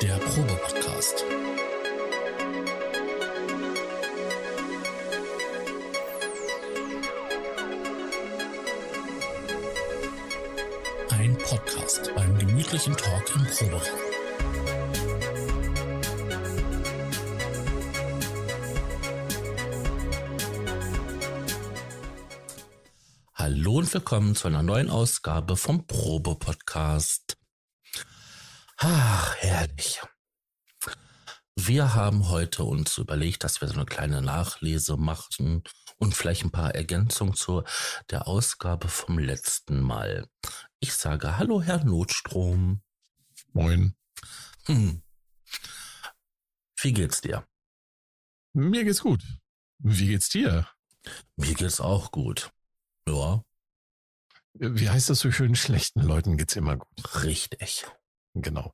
[0.00, 1.24] Der Probe-Podcast.
[11.10, 13.82] Ein Podcast beim gemütlichen Talk im Proberaum.
[23.34, 27.38] Hallo und willkommen zu einer neuen Ausgabe vom Probe-Podcast.
[28.80, 30.00] Ach, herrlich.
[31.68, 35.62] Wir haben heute uns überlegt, dass wir so eine kleine Nachlese machen
[35.98, 37.62] und vielleicht ein paar Ergänzungen zu
[38.08, 40.26] der Ausgabe vom letzten Mal.
[40.80, 42.80] Ich sage Hallo, Herr Notstrom.
[43.52, 43.94] Moin.
[44.64, 45.02] Hm.
[46.80, 47.46] Wie geht's dir?
[48.54, 49.22] Mir geht's gut.
[49.76, 50.66] Wie geht's dir?
[51.36, 52.50] Mir geht's auch gut.
[53.06, 53.44] Ja,
[54.54, 55.54] Wie heißt das so schön?
[55.54, 57.24] Schlechten Leuten geht's immer gut.
[57.24, 57.84] richtig.
[58.32, 58.72] Genau.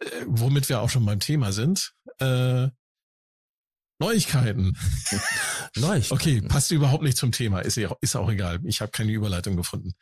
[0.00, 1.95] Äh, womit wir auch schon beim Thema sind.
[2.20, 2.68] Äh,
[3.98, 4.76] Neuigkeiten.
[5.76, 6.14] Neuigkeiten.
[6.14, 7.60] Okay, passt überhaupt nicht zum Thema.
[7.60, 8.60] Ist, ist auch egal.
[8.64, 9.94] Ich habe keine Überleitung gefunden.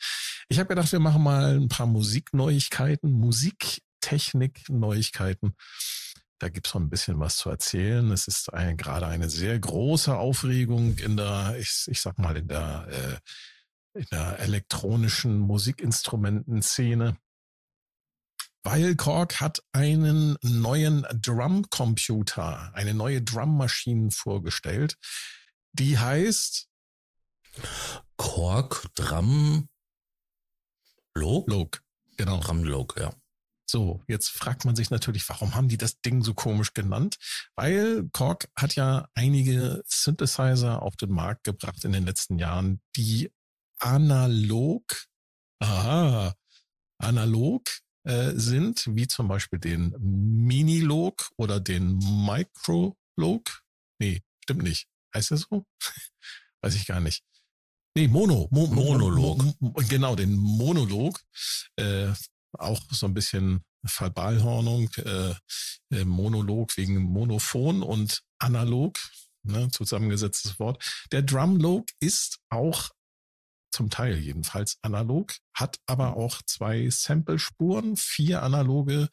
[0.48, 5.54] Ich habe gedacht, wir machen mal ein paar Musikneuigkeiten, Musiktechnik-Neuigkeiten.
[6.40, 8.10] Da gibt's noch ein bisschen was zu erzählen.
[8.10, 12.48] Es ist ein, gerade eine sehr große Aufregung in der, ich, ich sag mal, in
[12.48, 13.16] der, äh,
[14.00, 17.16] in der elektronischen Musikinstrumentenszene.
[18.64, 24.96] Weil Korg hat einen neuen Drumcomputer, eine neue Drummaschine vorgestellt.
[25.72, 26.68] Die heißt
[28.16, 29.68] Kork, Drum,
[31.14, 31.48] Log?
[31.48, 31.82] Log.
[32.16, 32.40] Genau.
[32.40, 33.12] Drum, Log, ja.
[33.66, 37.16] So, jetzt fragt man sich natürlich, warum haben die das Ding so komisch genannt?
[37.56, 43.32] Weil Korg hat ja einige Synthesizer auf den Markt gebracht in den letzten Jahren, die
[43.78, 45.06] analog,
[45.60, 46.34] aha,
[46.98, 47.68] analog
[48.05, 53.62] äh, sind, wie zum Beispiel den Minilog oder den Microlog.
[53.98, 54.86] Nee, stimmt nicht.
[55.14, 55.64] Heißt der so?
[56.62, 57.23] Weiß ich gar nicht.
[57.96, 58.48] Nee, Mono.
[58.51, 59.42] Mo Monolog.
[59.42, 61.20] Mo Mo genau, den Monolog.
[61.77, 62.12] Äh,
[62.58, 65.34] auch so ein bisschen Verballhornung, äh,
[65.90, 68.98] äh, Monolog wegen Monophon und analog,
[69.42, 70.83] ne, zusammengesetztes Wort.
[71.12, 72.90] Der Drumlog ist auch
[73.74, 79.08] zum Teil jedenfalls analog, hat aber auch zwei Sample-Spuren, vier analoge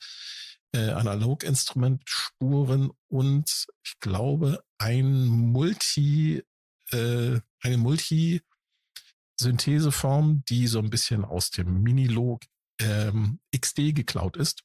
[0.74, 6.44] äh, Analoginstrumentspuren und ich glaube ein Multi,
[6.92, 12.44] äh, eine Multi-Syntheseform, die so ein bisschen aus dem Minilog
[12.80, 14.64] ähm, XD geklaut ist,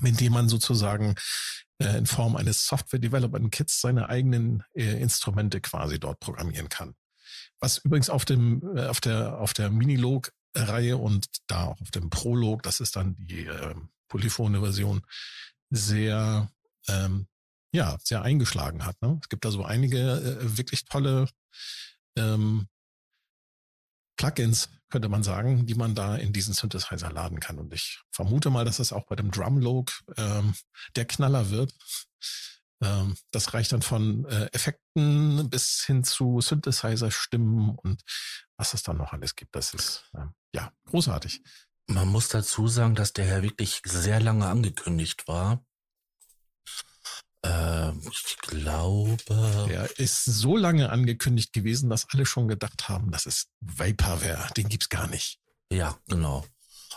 [0.00, 1.14] mit dem man sozusagen
[1.78, 6.96] äh, in Form eines Software Development Kits seine eigenen äh, Instrumente quasi dort programmieren kann.
[7.60, 11.90] Was übrigens auf dem äh, auf der auf der Minilog Reihe und da auch auf
[11.90, 13.74] dem Prolog, das ist dann die äh,
[14.08, 15.02] polyphone Version,
[15.70, 16.50] sehr
[16.88, 17.26] ähm,
[17.72, 19.00] ja sehr eingeschlagen hat.
[19.02, 19.18] Ne?
[19.22, 21.28] Es gibt da so einige äh, wirklich tolle
[22.16, 22.66] ähm,
[24.16, 27.58] Plugins, könnte man sagen, die man da in diesen Synthesizer laden kann.
[27.58, 30.54] Und ich vermute mal, dass das auch bei dem Drumlog ähm,
[30.96, 31.72] der Knaller wird.
[32.82, 38.02] Ähm, das reicht dann von äh, Effekten bis hin zu Synthesizer-Stimmen und
[38.56, 39.54] was es dann noch alles gibt.
[39.56, 41.42] Das ist ähm, ja großartig.
[41.86, 45.64] Man muss dazu sagen, dass der ja wirklich sehr lange angekündigt war.
[47.44, 49.16] Ähm, ich glaube,
[49.68, 54.52] Der ist so lange angekündigt gewesen, dass alle schon gedacht haben, das ist Vaporware.
[54.56, 55.40] Den gibt's gar nicht.
[55.72, 56.44] ja, genau.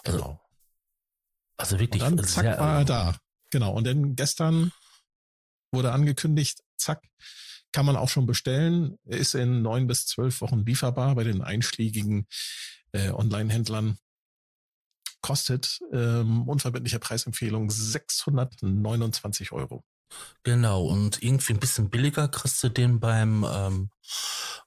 [0.03, 0.41] Also, Genau.
[1.57, 3.17] also Und wirklich dann zack sehr, war er da.
[3.51, 3.73] Genau.
[3.73, 4.71] Und dann gestern
[5.71, 7.03] wurde angekündigt, zack,
[7.71, 8.97] kann man auch schon bestellen.
[9.05, 12.27] Ist in neun bis zwölf Wochen lieferbar bei den einschlägigen
[12.91, 13.97] äh, Online-Händlern.
[15.21, 19.83] Kostet ähm, unverbindliche Preisempfehlung 629 Euro.
[20.43, 23.89] Genau, und irgendwie ein bisschen billiger kriegst du den beim ähm,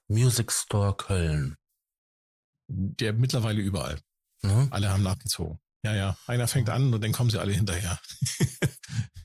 [0.07, 1.57] Music Store Köln.
[2.67, 3.99] Der mittlerweile überall.
[4.41, 4.67] Ne?
[4.71, 5.59] Alle haben nachgezogen.
[5.83, 6.17] Ja, ja.
[6.25, 7.99] Einer fängt an und dann kommen sie alle hinterher.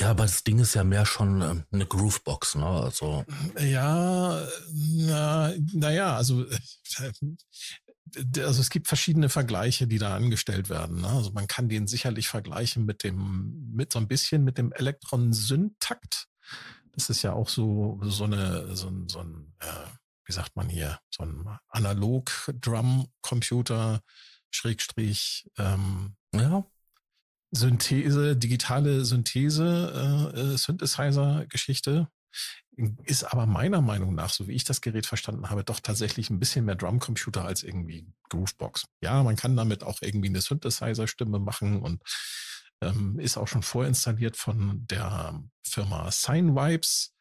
[0.00, 2.66] Ja, aber das Ding ist ja mehr schon ähm, eine Groovebox, ne?
[2.66, 3.26] Also,
[3.58, 4.42] Ja,
[4.72, 6.58] na, naja, also, äh,
[8.38, 11.02] also es gibt verschiedene Vergleiche, die da angestellt werden.
[11.02, 11.08] Ne?
[11.08, 16.28] Also man kann den sicherlich vergleichen mit dem, mit so ein bisschen mit dem Elektron-Syntakt.
[16.92, 19.86] Das ist ja auch so, so eine, so ein, so ein äh,
[20.24, 24.00] wie sagt man hier, so ein Analog-Drum-Computer,
[24.50, 26.64] Schrägstrich, ähm, ja,
[27.50, 32.08] Synthese, digitale Synthese, äh, äh, Synthesizer-Geschichte.
[33.04, 36.38] Ist aber meiner Meinung nach, so wie ich das Gerät verstanden habe, doch tatsächlich ein
[36.38, 38.86] bisschen mehr Drumcomputer als irgendwie Groovebox.
[39.02, 42.02] Ja, man kann damit auch irgendwie eine Synthesizer-Stimme machen und
[42.82, 47.14] Ähm, ist auch schon vorinstalliert von der Firma Signvibes.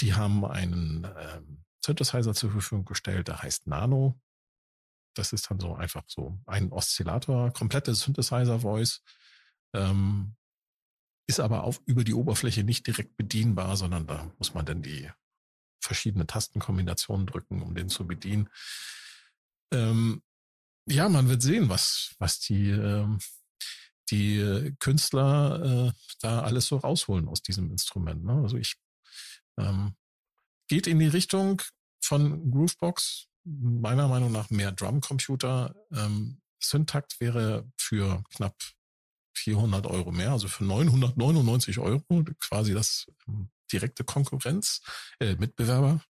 [0.00, 4.20] Die haben einen ähm, Synthesizer zur Verfügung gestellt, der heißt Nano.
[5.14, 9.02] Das ist dann so einfach so ein Oszillator, komplette Synthesizer-Voice.
[9.76, 10.36] Ähm,
[11.28, 15.10] ist aber auf, über die Oberfläche nicht direkt bedienbar, sondern da muss man dann die
[15.80, 18.48] verschiedene Tastenkombinationen drücken, um den zu bedienen.
[19.72, 20.22] Ähm,
[20.88, 23.18] ja, man wird sehen, was, was die, ähm,
[24.10, 28.24] die Künstler äh, da alles so rausholen aus diesem Instrument.
[28.24, 28.40] Ne?
[28.42, 28.76] Also ich
[29.58, 29.96] ähm,
[30.68, 31.62] geht in die Richtung
[32.00, 35.74] von Groovebox, meiner Meinung nach mehr Drumcomputer.
[35.92, 38.56] Ähm, Syntakt wäre für knapp
[39.46, 42.02] 400 Euro mehr, also für 999 Euro,
[42.40, 44.80] quasi das ähm, direkte Konkurrenz,
[45.20, 46.02] äh, Mitbewerber.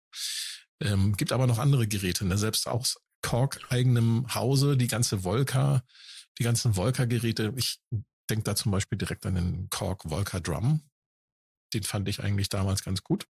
[0.79, 2.37] Ähm, gibt aber noch andere Geräte, ne?
[2.37, 5.83] selbst aus Korg eigenem Hause, die ganze Volca,
[6.39, 7.53] die ganzen Volca-Geräte.
[7.57, 7.81] Ich
[8.29, 10.89] denke da zum Beispiel direkt an den Korg Volca Drum.
[11.73, 13.27] Den fand ich eigentlich damals ganz gut.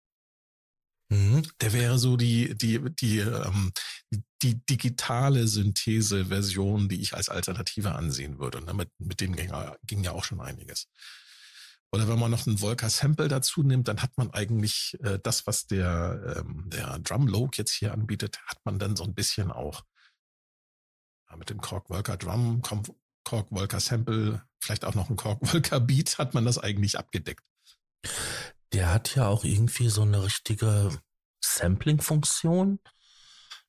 [1.10, 1.46] Mhm.
[1.60, 3.72] Der wäre so die, die, die, ähm,
[4.42, 8.60] die digitale Synthese-Version, die ich als Alternative ansehen würde.
[8.62, 8.74] Ne?
[8.74, 9.52] Mit, mit denen ging,
[9.84, 10.88] ging ja auch schon einiges.
[11.92, 15.46] Oder wenn man noch einen Volca Sample dazu nimmt, dann hat man eigentlich äh, das,
[15.46, 19.50] was der, ähm, der Drum Loke jetzt hier anbietet, hat man dann so ein bisschen
[19.50, 19.82] auch
[21.28, 22.62] ja, mit dem Korg Volca Drum,
[23.24, 27.44] Korg Volca Sample, vielleicht auch noch ein Korg Volca Beat, hat man das eigentlich abgedeckt.
[28.72, 30.98] Der hat ja auch irgendwie so eine richtige
[31.44, 32.80] Sampling-Funktion,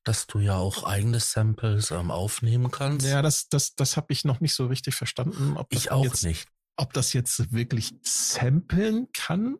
[0.03, 3.05] dass du ja auch eigene Samples ähm, aufnehmen kannst.
[3.05, 5.55] Ja, das, das, das habe ich noch nicht so richtig verstanden.
[5.57, 6.47] Ob ich auch jetzt, nicht.
[6.75, 9.57] Ob das jetzt wirklich samplen kann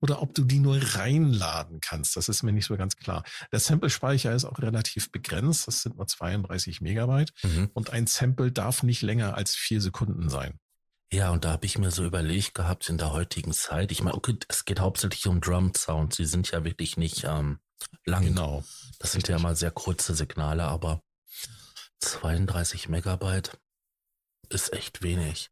[0.00, 2.16] oder ob du die nur reinladen kannst.
[2.16, 3.24] Das ist mir nicht so ganz klar.
[3.50, 5.66] Der Sample-Speicher ist auch relativ begrenzt.
[5.66, 7.32] Das sind nur 32 Megabyte.
[7.42, 7.70] Mhm.
[7.72, 10.58] Und ein Sample darf nicht länger als vier Sekunden sein.
[11.12, 13.90] Ja, und da habe ich mir so überlegt gehabt in der heutigen Zeit.
[13.90, 16.16] Ich meine, okay, es geht hauptsächlich um Drum Sounds.
[16.16, 17.58] Sie sind ja wirklich nicht ähm,
[18.04, 18.24] lang.
[18.24, 18.64] Genau.
[18.98, 21.02] Das sind ja mal sehr kurze Signale, aber
[22.00, 23.58] 32 Megabyte
[24.48, 25.50] ist echt wenig.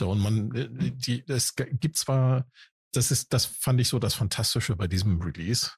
[0.00, 2.46] Und man, äh, die, es gibt zwar,
[2.92, 5.72] das ist, das fand ich so das Fantastische bei diesem Release,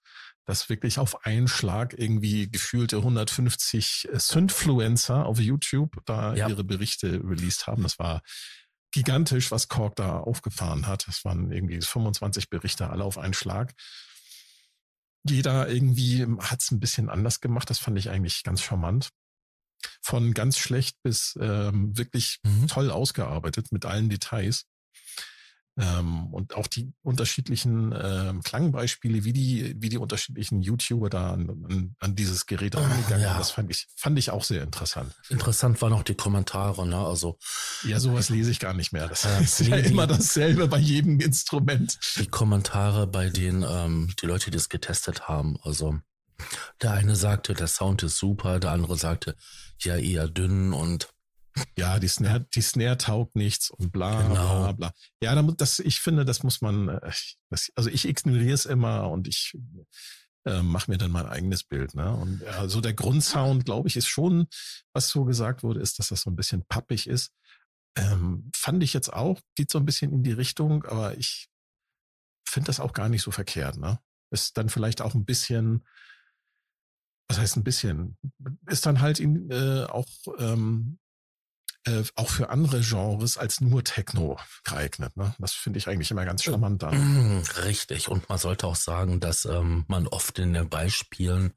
[0.45, 6.49] dass wirklich auf einen Schlag irgendwie gefühlte 150 Synfluencer auf YouTube da ja.
[6.49, 7.83] ihre Berichte released haben.
[7.83, 8.23] Das war
[8.93, 11.07] gigantisch, was Korg da aufgefahren hat.
[11.09, 13.73] Das waren irgendwie 25 Berichte alle auf einen Schlag.
[15.29, 17.71] Jeder irgendwie hat es ein bisschen anders gemacht.
[17.71, 19.11] Das fand ich eigentlich ganz charmant.
[20.01, 22.69] Von ganz schlecht bis ähm, wirklich mhm.
[22.69, 24.65] toll ausgearbeitet mit allen Details.
[25.79, 31.49] Ähm, und auch die unterschiedlichen ähm, Klangbeispiele, wie die, wie die unterschiedlichen YouTuber da an,
[31.49, 33.39] an, an dieses Gerät rangegangen ja.
[33.39, 35.15] das fand ich, fand ich auch sehr interessant.
[35.31, 36.99] Interessant waren auch die Kommentare, ne?
[36.99, 37.39] Also.
[37.85, 39.09] Ja, sowas lese ich gar nicht mehr.
[39.09, 41.99] Das äh, ist ja immer dasselbe bei jedem Instrument.
[42.19, 45.99] Die Kommentare bei denen, ähm, die Leute, die es getestet haben, also.
[46.83, 49.37] Der eine sagte, der Sound ist super, der andere sagte,
[49.79, 51.12] ja, eher dünn und
[51.77, 54.63] ja, die Snare, die Snare taugt nichts und bla genau.
[54.63, 54.93] bla bla.
[55.23, 57.13] Ja, das, ich finde, das muss man, äh,
[57.51, 59.57] das, also ich ignoriere es immer und ich
[60.45, 61.95] äh, mache mir dann mein eigenes Bild.
[61.95, 62.15] Ne?
[62.15, 64.47] Und ja, so der Grundsound, glaube ich, ist schon,
[64.93, 67.33] was so gesagt wurde, ist, dass das so ein bisschen pappig ist.
[67.97, 71.49] Ähm, fand ich jetzt auch, geht so ein bisschen in die Richtung, aber ich
[72.49, 73.77] finde das auch gar nicht so verkehrt.
[73.77, 73.99] Ne?
[74.31, 75.87] Ist dann vielleicht auch ein bisschen,
[77.29, 78.17] was heißt ein bisschen,
[78.67, 80.99] ist dann halt in, äh, auch ähm,
[81.87, 85.17] äh, auch für andere Genres als nur Techno geeignet.
[85.17, 85.35] Ne?
[85.39, 87.39] Das finde ich eigentlich immer ganz charmant dann.
[87.39, 88.09] Mm, richtig.
[88.09, 91.55] Und man sollte auch sagen, dass ähm, man oft in den Beispielen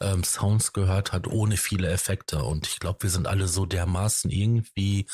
[0.00, 2.42] ähm, Sounds gehört hat ohne viele Effekte.
[2.42, 5.06] Und ich glaube, wir sind alle so dermaßen irgendwie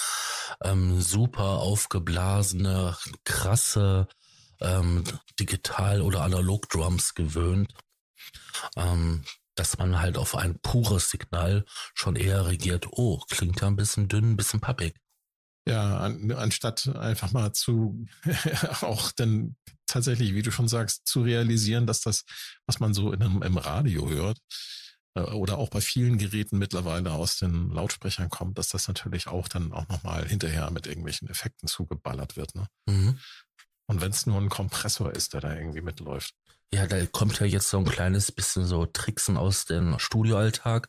[0.63, 4.09] ähm, super aufgeblasene, krasse
[4.61, 5.05] ähm,
[5.39, 7.73] Digital- oder Analog-Drums gewöhnt.
[8.77, 9.25] Ähm,
[9.59, 14.09] dass man halt auf ein pures Signal schon eher regiert, oh, klingt ja ein bisschen
[14.09, 14.95] dünn, ein bisschen pappig.
[15.67, 18.07] Ja, an, anstatt einfach mal zu
[18.81, 22.25] auch dann tatsächlich, wie du schon sagst, zu realisieren, dass das,
[22.67, 24.39] was man so in einem, im Radio hört,
[25.15, 29.49] äh, oder auch bei vielen Geräten mittlerweile aus den Lautsprechern kommt, dass das natürlich auch
[29.49, 32.55] dann auch nochmal hinterher mit irgendwelchen Effekten zugeballert wird.
[32.55, 32.67] Ne?
[32.87, 33.19] Mhm.
[33.87, 36.35] Und wenn es nur ein Kompressor ist, der da irgendwie mitläuft.
[36.73, 40.89] Ja, da kommt ja jetzt so ein kleines bisschen so Tricksen aus dem Studioalltag.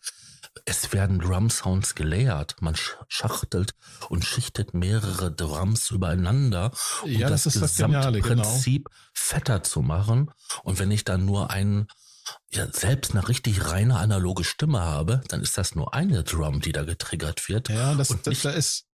[0.65, 2.57] Es werden Drum-Sounds gelayert.
[2.59, 2.75] Man
[3.07, 3.73] schachtelt
[4.09, 6.71] und schichtet mehrere Drums übereinander,
[7.03, 8.97] um ja, das, das Gesamtprinzip genau.
[9.13, 10.31] fetter zu machen.
[10.63, 11.87] Und wenn ich dann nur einen
[12.51, 16.71] ja, selbst eine richtig reine analoge Stimme habe, dann ist das nur eine Drum, die
[16.71, 17.69] da getriggert wird.
[17.69, 18.88] Ja, das, das, da ist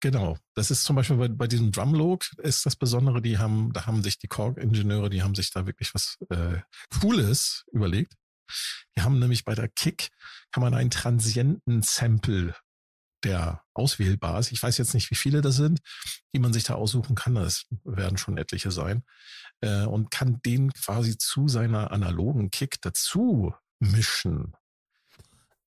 [0.00, 0.36] Genau.
[0.54, 4.02] Das ist zum Beispiel bei, bei diesem Drumlog ist das Besondere, die haben, da haben
[4.02, 6.58] sich die Korg-Ingenieure, die haben sich da wirklich was äh,
[7.00, 8.14] Cooles überlegt.
[8.96, 10.10] Die haben nämlich bei der Kick
[10.52, 12.54] kann man einen Transienten-Sample,
[13.24, 14.52] der auswählbar ist.
[14.52, 15.80] Ich weiß jetzt nicht, wie viele das sind,
[16.34, 17.34] die man sich da aussuchen kann.
[17.34, 19.02] Das werden schon etliche sein.
[19.60, 24.54] Äh, und kann den quasi zu seiner analogen Kick dazu mischen.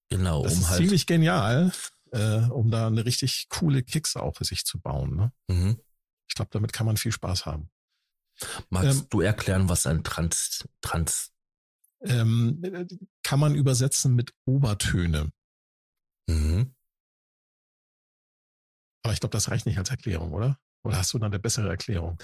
[0.09, 1.71] Genau, das um ist halt ziemlich genial
[2.11, 5.15] äh, um da eine richtig coole Kicks auch für sich zu bauen.
[5.15, 5.33] Ne?
[5.47, 5.79] Mhm.
[6.27, 7.69] Ich glaube, damit kann man viel Spaß haben.
[8.69, 11.31] Magst ähm, du erklären, was ein Trans, Trans
[12.01, 12.61] ähm,
[13.23, 15.31] kann man übersetzen mit Obertöne.
[16.27, 16.75] Mhm.
[19.03, 20.59] Aber ich glaube, das reicht nicht als Erklärung, oder?
[20.83, 22.17] Oder hast du da eine bessere Erklärung?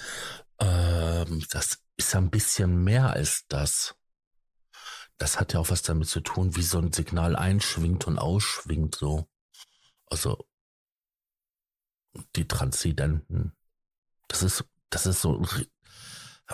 [0.58, 3.94] Ähm, das ist ein bisschen mehr als das.
[5.18, 8.94] Das hat ja auch was damit zu tun, wie so ein Signal einschwingt und ausschwingt,
[8.94, 9.28] so.
[10.06, 10.46] Also
[12.34, 13.52] die Transzendenten.
[14.28, 15.44] Das ist, das ist so,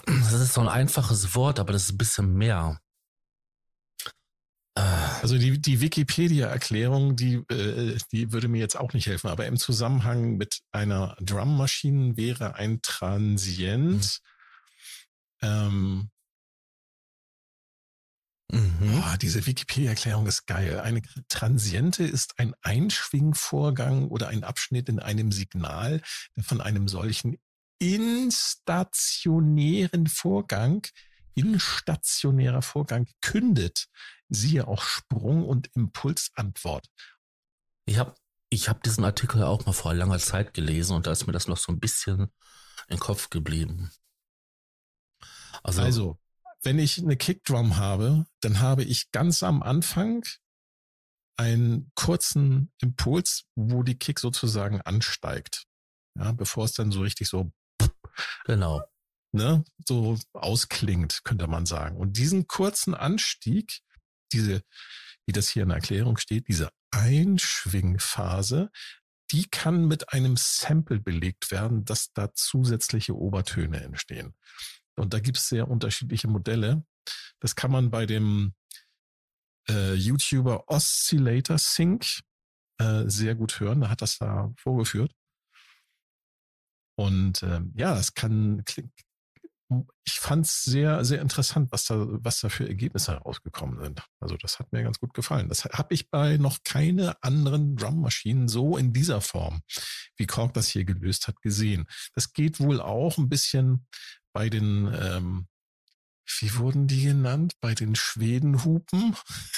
[0.06, 2.80] das ist so ein einfaches Wort, aber das ist ein bisschen mehr.
[4.74, 4.80] Äh.
[4.80, 9.56] Also die, die Wikipedia-Erklärung, die, äh, die würde mir jetzt auch nicht helfen, aber im
[9.56, 14.20] Zusammenhang mit einer Drummaschine wäre ein Transient
[15.40, 15.48] mhm.
[15.48, 16.10] ähm,
[18.52, 19.02] Mhm.
[19.02, 20.78] Oh, diese Wikipedia-Erklärung ist geil.
[20.80, 26.02] Eine Transiente ist ein Einschwingvorgang oder ein Abschnitt in einem Signal,
[26.36, 27.38] der von einem solchen
[27.78, 30.86] instationären Vorgang,
[31.34, 33.86] instationärer Vorgang kündet.
[34.28, 36.88] Siehe auch Sprung- und Impulsantwort.
[37.86, 38.14] Ich habe
[38.50, 41.48] ich hab diesen Artikel auch mal vor langer Zeit gelesen und da ist mir das
[41.48, 42.30] noch so ein bisschen
[42.88, 43.90] im Kopf geblieben.
[45.62, 46.18] Also, also
[46.62, 50.24] wenn ich eine Kickdrum habe, dann habe ich ganz am Anfang
[51.36, 55.64] einen kurzen Impuls, wo die Kick sozusagen ansteigt.
[56.18, 57.50] Ja, bevor es dann so richtig so
[58.44, 58.82] genau
[59.32, 61.96] ne, so ausklingt, könnte man sagen.
[61.96, 63.80] Und diesen kurzen Anstieg,
[64.32, 64.62] diese,
[65.26, 68.70] wie das hier in der Erklärung steht, diese Einschwingphase,
[69.30, 74.34] die kann mit einem Sample belegt werden, dass da zusätzliche Obertöne entstehen.
[74.96, 76.84] Und da gibt es sehr unterschiedliche Modelle.
[77.40, 78.54] Das kann man bei dem
[79.68, 82.20] äh, YouTuber Oscillator Sync
[82.78, 83.80] äh, sehr gut hören.
[83.80, 85.12] Da hat das da vorgeführt.
[86.98, 88.62] Und äh, ja, es kann,
[90.04, 94.06] ich fand es sehr, sehr interessant, was da, was da für Ergebnisse herausgekommen sind.
[94.20, 95.48] Also das hat mir ganz gut gefallen.
[95.48, 99.62] Das habe ich bei noch keine anderen Drummaschinen so in dieser Form,
[100.16, 101.86] wie Korg das hier gelöst hat, gesehen.
[102.14, 103.86] Das geht wohl auch ein bisschen
[104.32, 105.46] bei den, ähm,
[106.40, 107.54] wie wurden die genannt?
[107.60, 109.16] Bei den Schwedenhupen.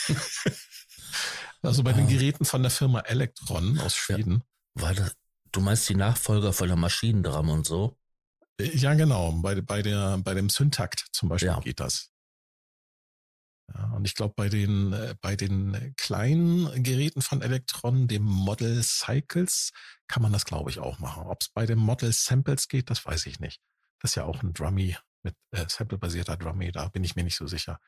[1.62, 2.10] also bei den ah.
[2.10, 4.42] Geräten von der Firma Electron aus Schweden.
[4.76, 5.14] Ja, war das,
[5.52, 7.96] du meinst die Nachfolger von der Maschinendrum und so?
[8.58, 9.32] Äh, ja, genau.
[9.32, 11.60] Bei, bei, der, bei dem Syntakt zum Beispiel ja.
[11.60, 12.10] geht das.
[13.72, 18.82] Ja, und ich glaube, bei den, äh, bei den kleinen Geräten von Electron, dem Model
[18.82, 19.72] Cycles,
[20.06, 21.24] kann man das, glaube ich, auch machen.
[21.24, 23.60] Ob es bei dem Model Samples geht, das weiß ich nicht.
[24.04, 26.70] Das ist ja auch ein Drummy mit äh, Sample-basierter Drummy.
[26.70, 27.80] Da bin ich mir nicht so sicher,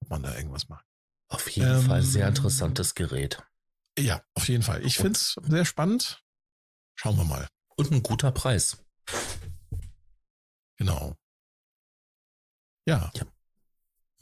[0.00, 0.86] ob man da irgendwas macht.
[1.28, 3.42] Auf jeden ähm, Fall sehr interessantes Gerät.
[3.98, 4.82] Ja, auf jeden Fall.
[4.86, 6.24] Ich finde es sehr spannend.
[6.94, 7.46] Schauen wir mal.
[7.76, 8.82] Und ein guter Preis.
[10.78, 11.14] Genau.
[12.86, 13.12] Ja.
[13.14, 13.26] ja.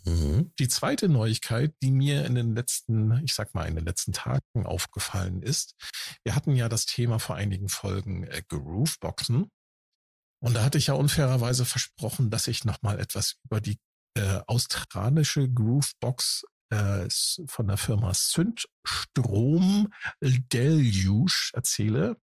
[0.05, 0.53] Mhm.
[0.59, 4.67] Die zweite Neuigkeit, die mir in den letzten, ich sag mal, in den letzten Tagen
[4.67, 5.77] aufgefallen ist,
[6.25, 9.53] wir hatten ja das Thema vor einigen Folgen äh, Grooveboxen.
[10.47, 13.81] Und da hatte ich ja unfairerweise versprochen, dass ich nochmal etwas über die
[14.15, 17.09] äh, australische Groovebox äh,
[17.49, 22.17] von der Firma Synthstrom Deluge erzähle.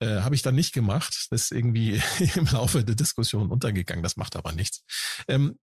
[0.00, 1.26] Äh, Habe ich dann nicht gemacht.
[1.32, 2.00] Das ist irgendwie
[2.36, 4.04] im Laufe der Diskussion untergegangen.
[4.04, 4.84] Das macht aber nichts.
[5.26, 5.58] Ähm,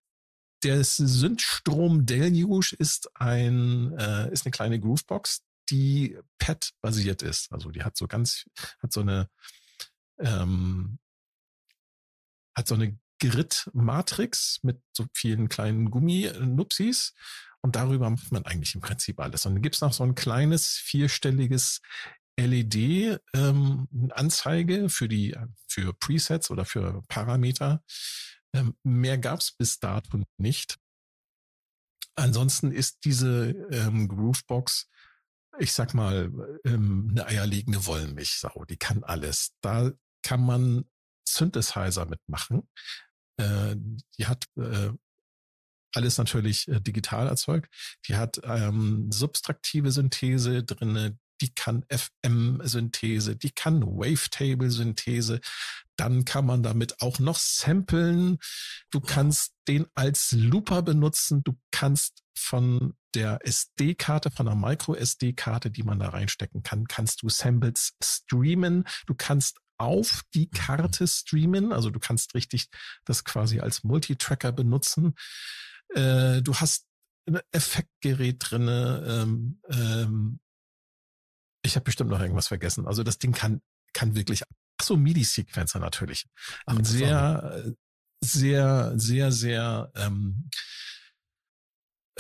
[0.63, 7.51] der Synthstrom Deluge ist ein äh, ist eine kleine Groovebox, die PET basiert ist.
[7.51, 8.46] Also die hat so ganz
[8.82, 9.30] hat so eine
[10.18, 10.98] ähm,
[12.55, 17.13] hat so eine Grid-Matrix mit so vielen kleinen Gummi-Nupsis
[17.62, 19.46] und darüber macht man eigentlich im Prinzip alles.
[19.46, 21.81] Und dann gibt's noch so ein kleines vierstelliges
[22.39, 27.84] LED-Anzeige ähm, für die für Presets oder für Parameter.
[28.53, 30.77] Ähm, mehr gab's bis dato nicht.
[32.15, 34.88] Ansonsten ist diese ähm, Groovebox,
[35.60, 36.31] ich sag mal,
[36.65, 38.65] ähm, eine eierlegende Wollmilchsau.
[38.65, 39.51] Die kann alles.
[39.62, 39.91] Da
[40.24, 40.86] kann man
[41.28, 42.68] Synthesizer mitmachen.
[43.38, 43.75] Äh,
[44.18, 44.92] die hat äh,
[45.94, 47.74] alles natürlich äh, digital erzeugt.
[48.08, 55.42] Die hat ähm, subtraktive Synthese drinne, die kann FM-Synthese, die kann Wavetable-Synthese.
[55.98, 58.38] Dann kann man damit auch noch samplen.
[58.92, 61.44] Du kannst den als Looper benutzen.
[61.44, 67.30] Du kannst von der SD-Karte, von der Micro-SD-Karte, die man da reinstecken kann, kannst du
[67.30, 68.86] Samples streamen.
[69.06, 71.74] Du kannst auf die Karte streamen.
[71.74, 72.70] Also du kannst richtig
[73.06, 75.16] das quasi als Multitracker benutzen.
[75.94, 76.86] Äh, du hast
[77.28, 79.04] ein Effektgerät drinne.
[79.08, 80.40] Ähm, ähm,
[81.64, 82.88] ich habe bestimmt noch irgendwas vergessen.
[82.88, 83.62] Also das Ding kann
[83.94, 84.44] kann wirklich.
[84.78, 86.26] Ach so, MIDI-Sequencer natürlich.
[86.66, 87.76] Ein sehr,
[88.24, 90.50] sehr, sehr, sehr ähm,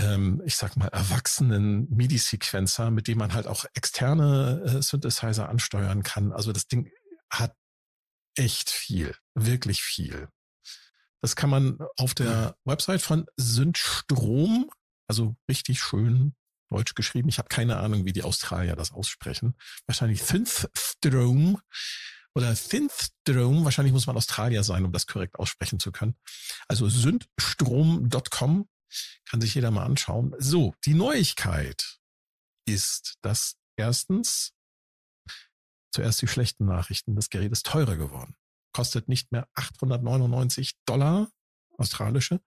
[0.01, 6.03] ähm, ich sag mal, erwachsenen MIDI-Sequencer, mit dem man halt auch externe äh, Synthesizer ansteuern
[6.03, 6.31] kann.
[6.31, 6.89] Also das Ding
[7.31, 7.55] hat
[8.35, 10.29] echt viel, wirklich viel.
[11.21, 14.69] Das kann man auf der Website von Synthstrom,
[15.07, 16.35] also richtig schön
[16.71, 17.29] deutsch geschrieben.
[17.29, 19.55] Ich habe keine Ahnung, wie die Australier das aussprechen.
[19.85, 21.61] Wahrscheinlich Synthstrom
[22.33, 23.65] oder Synthstrom.
[23.65, 26.15] Wahrscheinlich muss man Australier sein, um das korrekt aussprechen zu können.
[26.67, 28.69] Also synthstrom.com
[29.29, 30.33] kann sich jeder mal anschauen.
[30.39, 31.99] So, die Neuigkeit
[32.65, 34.53] ist, dass erstens
[35.91, 38.35] zuerst die schlechten Nachrichten, das Gerät ist teurer geworden
[38.73, 41.31] kostet nicht mehr 899 Dollar
[41.77, 42.41] australische,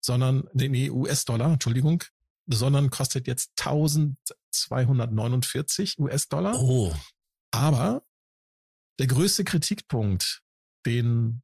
[0.00, 2.04] sondern, nee, US-Dollar, Entschuldigung,
[2.46, 6.60] sondern kostet jetzt 1249 US-Dollar.
[6.60, 6.94] Oh.
[7.50, 8.06] Aber
[8.98, 10.42] der größte Kritikpunkt,
[10.84, 11.42] den,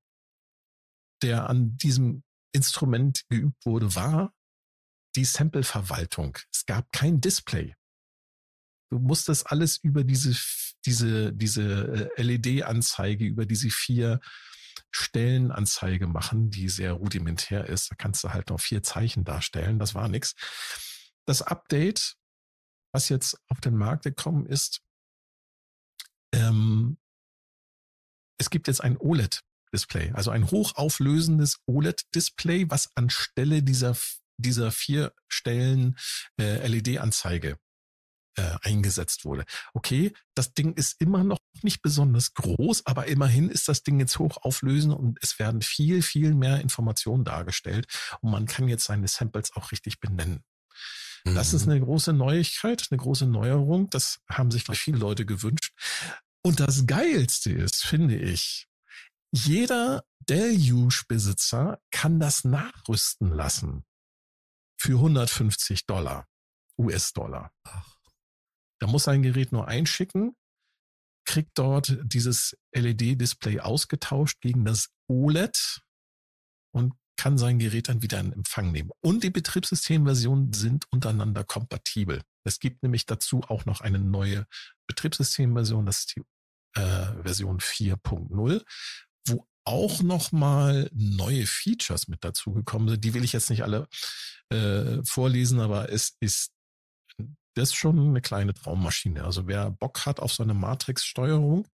[1.22, 4.34] der an diesem Instrument geübt wurde, war
[5.16, 6.38] die Sample-Verwaltung.
[6.52, 7.74] Es gab kein Display.
[8.90, 10.34] Du musstest alles über diese
[10.86, 14.20] diese, diese äh, LED-Anzeige über diese vier
[14.90, 17.90] Stellenanzeige machen, die sehr rudimentär ist.
[17.90, 19.78] Da kannst du halt noch vier Zeichen darstellen.
[19.78, 20.34] Das war nix.
[21.26, 22.16] Das Update,
[22.92, 24.82] was jetzt auf den Markt gekommen ist,
[26.34, 26.98] ähm,
[28.38, 33.94] es gibt jetzt ein OLED-Display, also ein hochauflösendes OLED-Display, was anstelle dieser
[34.38, 35.96] dieser vier Stellen
[36.38, 37.58] äh, LED-Anzeige
[38.36, 39.44] äh, eingesetzt wurde.
[39.74, 44.18] Okay, das Ding ist immer noch nicht besonders groß, aber immerhin ist das Ding jetzt
[44.18, 47.86] hochauflösend und es werden viel, viel mehr Informationen dargestellt
[48.20, 50.42] und man kann jetzt seine Samples auch richtig benennen.
[51.24, 51.34] Mhm.
[51.34, 51.72] Das ist mhm.
[51.72, 53.90] eine große Neuigkeit, eine große Neuerung.
[53.90, 55.72] Das haben sich viele Leute gewünscht.
[56.42, 58.66] Und das Geilste ist, finde ich,
[59.32, 63.84] jeder Deluge-Besitzer kann das nachrüsten lassen
[64.78, 66.26] für 150 Dollar,
[66.78, 67.52] US-Dollar.
[67.64, 68.01] Ach.
[68.82, 70.34] Da muss sein Gerät nur einschicken,
[71.24, 75.82] kriegt dort dieses LED-Display ausgetauscht gegen das OLED
[76.74, 78.90] und kann sein Gerät dann wieder in Empfang nehmen.
[79.00, 82.22] Und die Betriebssystemversionen sind untereinander kompatibel.
[82.42, 84.48] Es gibt nämlich dazu auch noch eine neue
[84.88, 86.22] Betriebssystemversion, das ist die
[86.74, 88.64] äh, Version 4.0,
[89.28, 93.04] wo auch nochmal neue Features mit dazugekommen sind.
[93.04, 93.86] Die will ich jetzt nicht alle
[94.48, 96.50] äh, vorlesen, aber es ist
[97.54, 99.24] das ist schon eine kleine Traummaschine.
[99.24, 101.66] Also wer Bock hat auf so eine Matrix-Steuerung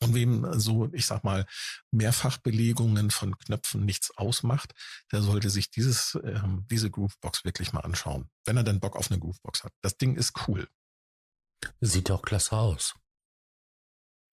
[0.00, 1.46] und wem so, ich sag mal,
[1.90, 4.74] Mehrfachbelegungen von Knöpfen nichts ausmacht,
[5.12, 9.10] der sollte sich dieses, ähm, diese Groovebox wirklich mal anschauen, wenn er denn Bock auf
[9.10, 9.72] eine Groovebox hat.
[9.82, 10.68] Das Ding ist cool.
[11.80, 12.94] Sieht auch klasse aus.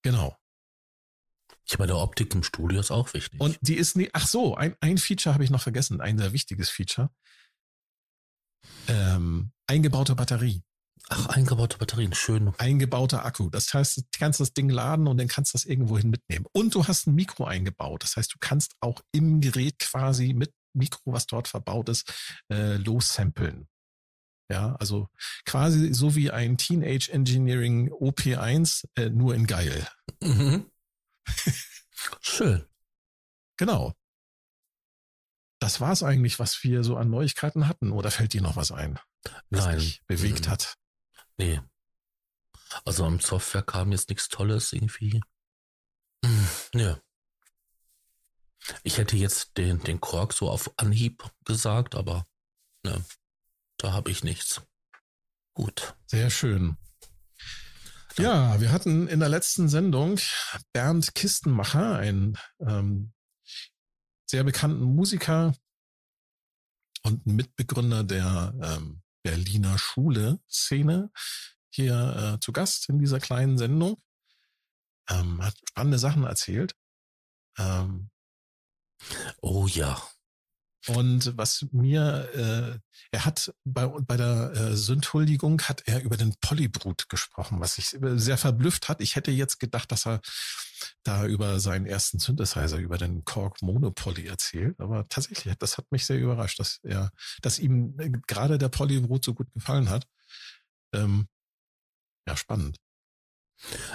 [0.02, 0.36] Genau.
[1.66, 3.40] Ich meine, Optik im Studio ist auch wichtig.
[3.40, 6.34] Und die ist nie, ach so, ein, ein Feature habe ich noch vergessen, ein sehr
[6.34, 7.12] wichtiges Feature
[8.88, 10.64] ähm, eingebaute Batterie.
[11.10, 12.54] Ach, eingebaute Batterien, schön.
[12.58, 13.50] Eingebauter Akku.
[13.50, 16.46] Das heißt, du kannst das Ding laden und dann kannst du das irgendwohin mitnehmen.
[16.52, 18.04] Und du hast ein Mikro eingebaut.
[18.04, 22.12] Das heißt, du kannst auch im Gerät quasi mit Mikro, was dort verbaut ist,
[22.52, 23.68] äh, lossampeln.
[24.52, 25.10] Ja, also
[25.46, 29.88] quasi so wie ein Teenage Engineering OP1, äh, nur in geil.
[30.22, 30.70] Mhm.
[32.22, 32.66] Schön.
[33.58, 33.94] Genau.
[35.60, 37.92] Das war es eigentlich, was wir so an Neuigkeiten hatten.
[37.92, 39.00] Oder fällt dir noch was ein?
[39.50, 39.94] Nein.
[40.08, 40.52] Bewegt mhm.
[40.52, 40.76] hat?
[41.38, 41.62] Nee.
[42.86, 45.22] Also am Software kam jetzt nichts Tolles irgendwie.
[46.24, 47.00] Hm, ja.
[48.84, 52.26] Ich hätte jetzt den, den Kork so auf Anhieb gesagt, aber
[52.84, 53.04] ne,
[53.78, 54.62] da habe ich nichts.
[55.54, 55.96] Gut.
[56.06, 56.78] Sehr schön.
[58.18, 60.20] Ja, wir hatten in der letzten Sendung
[60.74, 63.14] Bernd Kistenmacher, ein ähm,
[64.26, 65.56] sehr bekannten Musiker
[67.04, 71.12] und Mitbegründer der ähm, Berliner Schule-Szene
[71.70, 74.02] hier äh, zu Gast in dieser kleinen Sendung.
[75.10, 76.76] Ähm, hat spannende Sachen erzählt.
[77.58, 78.10] Ähm,
[79.42, 80.02] oh ja.
[80.88, 82.80] Und was mir, äh,
[83.12, 87.90] er hat bei, bei der äh, Sündhuldigung hat er über den Polybrut gesprochen, was ich
[87.90, 89.02] sehr verblüfft hat.
[89.02, 90.22] Ich hätte jetzt gedacht, dass er
[91.04, 94.80] da über seinen ersten Synthesizer, über den Korg Monopoly erzählt.
[94.80, 97.12] Aber tatsächlich, das hat mich sehr überrascht, dass er,
[97.42, 100.08] dass ihm äh, gerade der Polybrut so gut gefallen hat.
[100.94, 101.28] Ähm,
[102.28, 102.78] ja, spannend.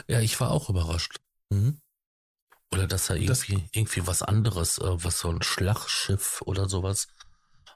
[0.06, 1.18] Ja, ich war auch überrascht.
[1.50, 1.80] Mhm.
[2.74, 7.08] Oder dass er irgendwie, das, irgendwie was anderes, äh, was so ein Schlachtschiff oder sowas.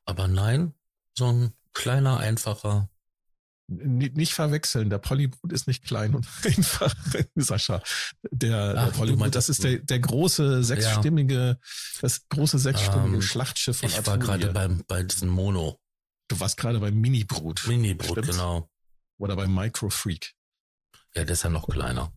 [0.05, 0.75] Aber nein,
[1.17, 2.91] so ein kleiner, einfacher.
[3.71, 6.95] Nicht verwechseln, der Polybrut ist nicht klein und einfach,
[7.35, 7.83] Sascha.
[8.31, 11.57] Der, Ach, der Polybrut, das ist der, der große sechsstimmige, ja.
[12.01, 14.27] das große sechsstimmige ähm, Schlachtschiff von Ich Atomier.
[14.27, 15.79] war gerade beim, bei diesem Mono.
[16.29, 17.67] Du warst gerade beim Mini-Brut.
[17.67, 18.71] Mini-Brut, genau.
[19.19, 20.35] Oder beim Micro-Freak.
[21.15, 22.13] Ja, der ist ja noch kleiner.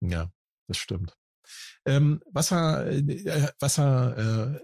[0.00, 0.30] Ja,
[0.68, 1.14] das stimmt.
[1.84, 4.60] Ähm, was er, äh, was er, äh,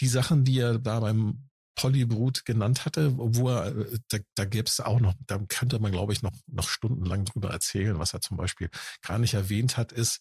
[0.00, 4.66] die Sachen, die er da beim Polybrut genannt hatte, wo er, äh, da, da gäbe
[4.68, 7.98] es auch noch, da könnte man, glaube ich, noch, noch stundenlang drüber erzählen.
[7.98, 8.70] Was er zum Beispiel
[9.02, 10.20] gar nicht erwähnt hat, ist,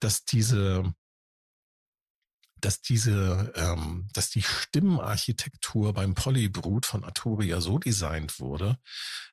[0.00, 0.94] dass diese,
[2.60, 8.78] dass diese, ähm, dass die Stimmenarchitektur beim Polybrut von Arturia so designt wurde,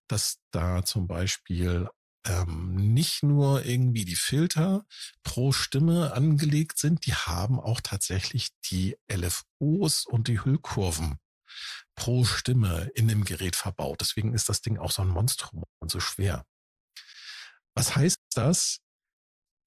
[0.08, 1.90] dass da zum Beispiel
[2.26, 4.86] ähm, nicht nur irgendwie die Filter
[5.24, 11.18] pro Stimme angelegt sind, die haben auch tatsächlich die LFOs und die Hüllkurven
[11.96, 14.02] pro Stimme in dem Gerät verbaut.
[14.02, 16.46] Deswegen ist das Ding auch so ein Monstrum und so schwer.
[17.76, 18.80] Was heißt das?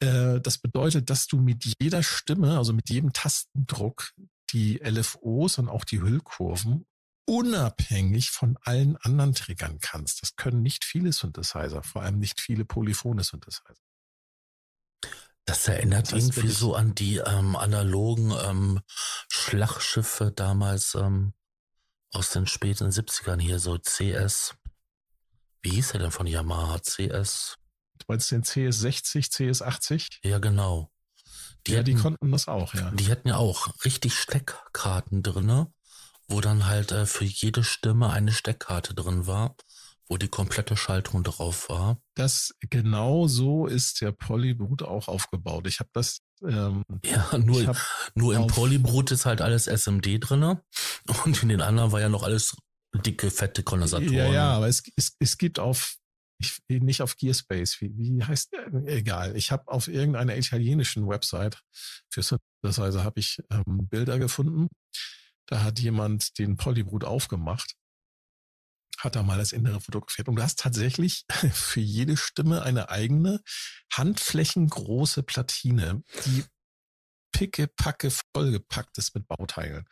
[0.01, 4.12] Äh, das bedeutet, dass du mit jeder Stimme, also mit jedem Tastendruck,
[4.51, 6.87] die LFOs und auch die Hüllkurven
[7.27, 10.23] unabhängig von allen anderen triggern kannst.
[10.23, 13.75] Das können nicht viele Synthesizer, vor allem nicht viele polyphone Synthesizer.
[15.45, 18.81] Das erinnert das irgendwie so an die ähm, analogen ähm,
[19.29, 21.35] Schlachtschiffe damals ähm,
[22.12, 24.55] aus den späten 70ern hier, so CS.
[25.62, 26.81] Wie hieß er denn von Yamaha?
[26.81, 27.57] CS?
[27.99, 30.19] Du meinst den CS60, CS80?
[30.23, 30.91] Ja, genau.
[31.67, 32.91] Die ja, hatten, die konnten das auch, ja.
[32.93, 35.73] Die hatten ja auch richtig Steckkarten drinne
[36.29, 39.57] wo dann halt äh, für jede Stimme eine Steckkarte drin war,
[40.09, 42.01] wo die komplette Schaltung drauf war.
[42.15, 45.67] Das genau so ist der Polybrut auch aufgebaut.
[45.67, 47.75] Ich habe das ähm, ja nur
[48.15, 50.62] nur im Polybrut ist halt alles SMD drinne
[51.25, 52.57] und in den anderen war ja noch alles
[53.05, 54.12] dicke fette Kondensatoren.
[54.12, 55.97] Ja, ja, aber es, es, es gibt auf
[56.39, 58.67] ich, nicht auf Gearspace, wie, wie heißt der?
[58.87, 59.37] Egal.
[59.37, 61.62] Ich habe auf irgendeiner italienischen Website
[62.11, 64.69] für Synthesizer habe ich ähm, Bilder gefunden
[65.47, 67.75] da hat jemand den Polybrut aufgemacht,
[68.99, 70.29] hat da mal das Innere fotografiert.
[70.29, 73.41] Und du hast tatsächlich für jede Stimme eine eigene
[73.93, 76.45] handflächengroße Platine, die
[77.33, 79.87] pickepacke vollgepackt ist mit Bauteilen.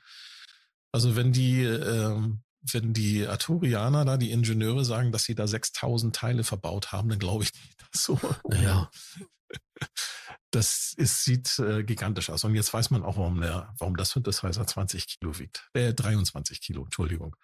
[0.92, 6.16] Also wenn die, ähm, wenn die Arturianer da, die Ingenieure sagen, dass sie da 6000
[6.16, 8.18] Teile verbaut haben, dann glaube ich nicht, dass so.
[8.50, 8.90] Ja.
[10.54, 12.44] Das ist, sieht äh, gigantisch aus.
[12.44, 15.68] Und jetzt weiß man auch, warum der, warum das Synthesizer 20 Kilo wiegt.
[15.72, 17.34] Äh, 23 Kilo, Entschuldigung.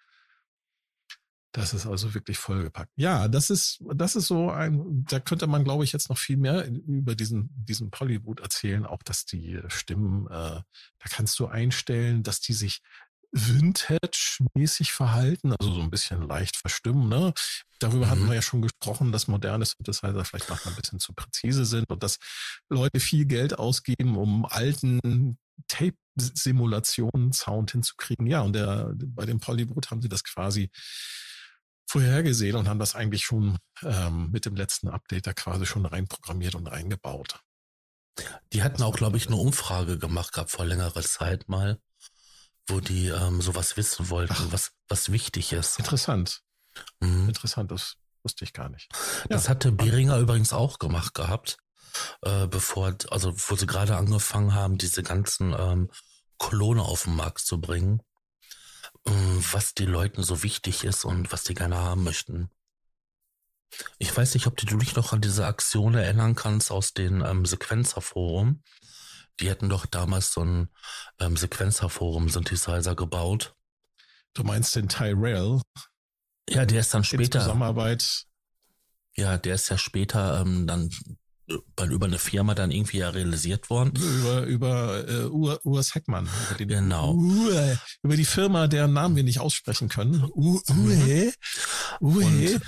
[1.51, 2.93] Das ist also wirklich vollgepackt.
[2.95, 6.37] Ja, das ist, das ist so ein, da könnte man, glaube ich, jetzt noch viel
[6.37, 8.85] mehr über diesen, diesen Polywood erzählen.
[8.85, 10.63] Auch, dass die Stimmen, äh, da
[11.09, 12.81] kannst du einstellen, dass die sich
[13.31, 17.07] Vintage-mäßig verhalten, also so ein bisschen leicht verstimmen.
[17.07, 17.33] Ne?
[17.79, 18.09] Darüber mhm.
[18.09, 21.89] hatten wir ja schon gesprochen, dass moderne Synthesizer vielleicht noch ein bisschen zu präzise sind
[21.89, 22.17] und dass
[22.69, 28.27] Leute viel Geld ausgeben, um alten Tape-Simulationen Sound hinzukriegen.
[28.27, 30.69] Ja, und der, bei dem Polybrut haben sie das quasi
[31.89, 36.55] vorhergesehen und haben das eigentlich schon ähm, mit dem letzten Update da quasi schon reinprogrammiert
[36.55, 37.39] und reingebaut.
[38.53, 41.79] Die hatten auch, glaube ich, eine Umfrage gemacht gehabt vor längerer Zeit mal
[42.67, 44.51] wo die ähm, sowas wissen wollten, Ach.
[44.51, 45.79] was, was wichtig ist.
[45.79, 46.41] Interessant.
[46.99, 47.27] Mhm.
[47.29, 48.89] Interessant, das wusste ich gar nicht.
[49.29, 49.49] Das ja.
[49.51, 51.57] hatte Beringer übrigens auch gemacht gehabt,
[52.21, 55.89] äh, bevor, also wo sie gerade angefangen haben, diese ganzen ähm,
[56.37, 58.01] Klone auf den Markt zu bringen,
[59.05, 62.49] ähm, was die Leuten so wichtig ist und was die gerne haben möchten.
[63.99, 67.45] Ich weiß nicht, ob du dich noch an diese Aktion erinnern kannst aus den ähm,
[67.45, 68.63] Sequenzerforum,
[69.41, 70.69] die hätten doch damals so ein
[71.19, 73.55] ähm, Sequenzerforum-Synthesizer gebaut.
[74.33, 75.61] Du meinst den Tyrell?
[76.49, 77.39] Ja, der ist dann später.
[77.39, 78.25] In Zusammenarbeit.
[79.15, 80.89] Ja, der ist ja später ähm, dann
[81.75, 83.93] bei, über eine Firma dann irgendwie ja realisiert worden.
[83.95, 86.29] Über, über äh, Ur, Urs Heckmann.
[86.49, 87.13] Über den, genau.
[87.13, 90.23] Ur, über die Firma, deren Namen wir nicht aussprechen können.
[90.33, 91.33] Ur, Ur,
[91.99, 92.23] Ur.
[92.23, 92.61] Und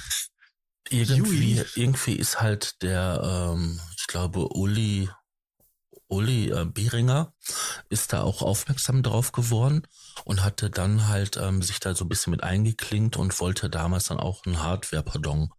[0.90, 5.10] irgendwie, irgendwie ist halt der, ähm, ich glaube, Uli
[6.14, 7.34] Uli äh, Behringer
[7.90, 9.88] ist da auch aufmerksam drauf geworden
[10.26, 14.06] und hatte dann halt ähm, sich da so ein bisschen mit eingeklinkt und wollte damals
[14.06, 15.52] dann auch ein Hardware-Pardon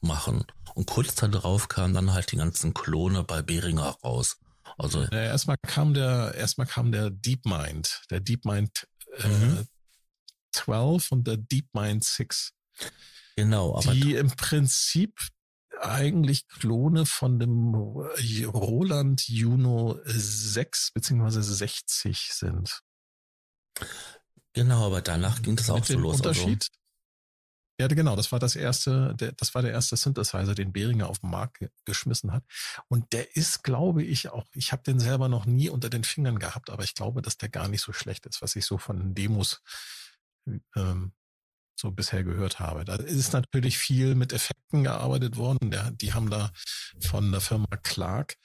[0.00, 0.44] machen.
[0.74, 4.38] Und kurz darauf kamen dann halt die ganzen Klone bei Behringer raus.
[4.76, 9.66] Also ja, erstmal kam der erstmal kam der DeepMind, der DeepMind äh, mhm.
[10.52, 12.52] 12 und der DeepMind 6.
[13.36, 15.18] Genau, aber die im Prinzip
[15.80, 21.40] eigentlich Klone von dem Roland Juno 6 bzw.
[21.40, 22.82] 60 sind.
[24.54, 26.16] Genau, aber danach ging das auch so los.
[26.16, 26.62] Also Unterschied?
[26.62, 26.78] Also.
[27.80, 31.20] Ja, genau, das war das erste, der, das war der erste Synthesizer, den Behringer auf
[31.20, 32.42] den Markt ge geschmissen hat.
[32.88, 36.40] Und der ist, glaube ich, auch, ich habe den selber noch nie unter den Fingern
[36.40, 39.14] gehabt, aber ich glaube, dass der gar nicht so schlecht ist, was ich so von
[39.14, 39.62] Demos
[40.74, 41.12] ähm,
[41.78, 42.84] so bisher gehört habe.
[42.84, 45.70] Da ist natürlich viel mit Effekten gearbeitet worden.
[45.70, 46.50] Der, die haben da
[47.00, 48.36] von der Firma Clark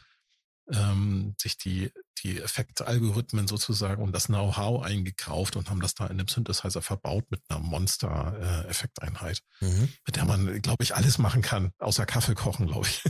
[0.71, 1.91] ähm, sich die,
[2.23, 7.25] die Effektalgorithmen sozusagen und das Know-how eingekauft und haben das da in dem Synthesizer verbaut
[7.29, 9.89] mit einer Monster-Effekteinheit, äh, mhm.
[10.05, 13.03] mit der man, glaube ich, alles machen kann, außer Kaffee kochen, glaube ich.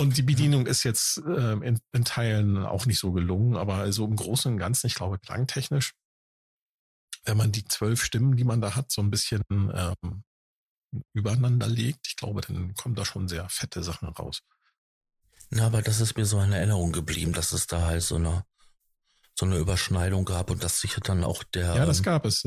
[0.00, 4.04] Und die Bedienung ist jetzt äh, in, in, Teilen auch nicht so gelungen, aber so
[4.04, 5.94] im Großen und Ganzen, ich glaube, klangtechnisch
[7.28, 10.24] wenn man die zwölf Stimmen, die man da hat, so ein bisschen ähm,
[11.12, 14.40] übereinander legt, ich glaube, dann kommen da schon sehr fette Sachen raus.
[15.50, 18.44] Na, aber das ist mir so eine Erinnerung geblieben, dass es da halt so eine
[19.38, 22.42] so eine Überschneidung gab und dass sich dann auch der ja, das ähm, gab es.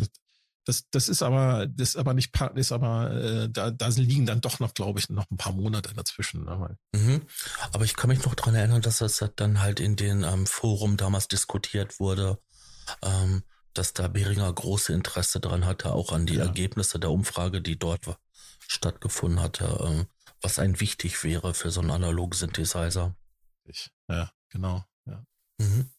[0.65, 4.41] Das, das ist aber, das ist aber nicht, ist aber, äh, da, da liegen dann
[4.41, 6.43] doch noch, glaube ich, noch ein paar Monate dazwischen.
[6.43, 6.77] Ne?
[6.93, 7.21] Mhm.
[7.71, 10.97] Aber ich kann mich noch dran erinnern, dass das dann halt in den ähm, Forum
[10.97, 12.39] damals diskutiert wurde,
[13.01, 16.45] ähm, dass da Beringer große Interesse daran hatte, auch an die ja.
[16.45, 18.05] Ergebnisse der Umfrage, die dort
[18.67, 20.07] stattgefunden hatte, ähm,
[20.41, 23.15] was ein wichtig wäre für so einen analogen Synthesizer.
[24.09, 24.83] Ja, genau.
[25.05, 25.23] Ja,
[25.59, 25.91] mhm.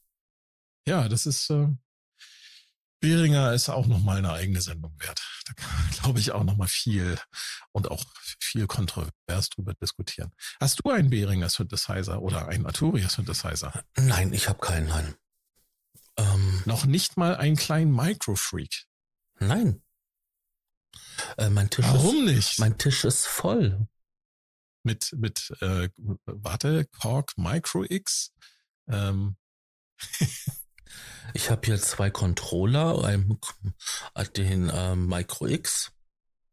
[0.87, 1.69] ja das ist, äh,
[3.01, 5.21] Beringer ist auch nochmal eine eigene Sendung wert.
[5.47, 7.19] Da kann glaube ich, auch nochmal viel
[7.73, 8.05] und auch
[8.41, 10.33] viel kontrovers drüber diskutieren.
[10.61, 13.85] Hast du einen Behringer Synthesizer oder einen Arturia Synthesizer?
[13.97, 15.15] Nein, ich habe keinen, nein.
[16.17, 18.87] Ähm, Noch nicht mal einen kleinen Microfreak.
[19.39, 19.83] Nein.
[21.37, 22.59] Äh, mein Tisch Warum ist, nicht?
[22.59, 23.87] Mein Tisch ist voll.
[24.83, 25.89] Mit, mit, äh,
[26.25, 28.33] warte, Korg Micro X.
[28.89, 29.37] Ähm.
[31.35, 33.39] ich habe hier zwei Controller, ein,
[34.37, 35.93] den äh, Micro X,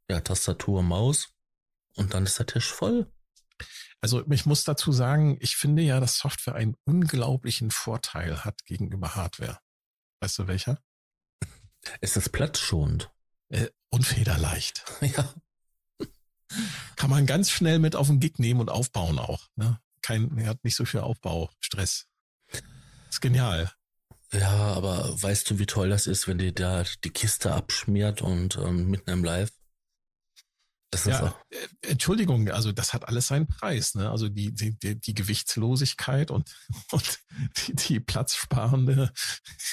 [0.09, 1.29] ja, Tastatur, Maus
[1.95, 3.11] und dann ist der Tisch voll.
[4.01, 9.15] Also ich muss dazu sagen, ich finde ja, dass Software einen unglaublichen Vorteil hat gegenüber
[9.15, 9.59] Hardware.
[10.21, 10.79] Weißt du welcher?
[12.01, 13.11] Es ist platzschonend.
[13.49, 14.83] Äh, und federleicht.
[15.01, 15.33] Ja.
[16.95, 19.47] Kann man ganz schnell mit auf den Gig nehmen und aufbauen auch.
[19.55, 19.79] Ne?
[20.01, 22.07] Kein, er hat nicht so viel Aufbaustress.
[23.07, 23.71] Ist genial.
[24.31, 28.57] Ja, aber weißt du, wie toll das ist, wenn dir da die Kiste abschmiert und
[28.57, 29.51] ähm, mitten im Live
[30.91, 31.39] das ja, auch.
[31.49, 33.95] Äh, Entschuldigung, also das hat alles seinen Preis.
[33.95, 34.09] Ne?
[34.09, 36.49] Also die, die, die, die Gewichtslosigkeit und,
[36.91, 37.19] und
[37.57, 39.11] die, die platzsparende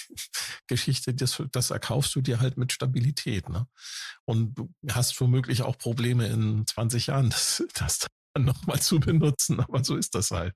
[0.66, 3.48] Geschichte, das, das erkaufst du dir halt mit Stabilität.
[3.48, 3.66] Ne?
[4.24, 9.60] Und du hast womöglich auch Probleme in 20 Jahren, das, das dann nochmal zu benutzen,
[9.60, 10.54] aber so ist das halt.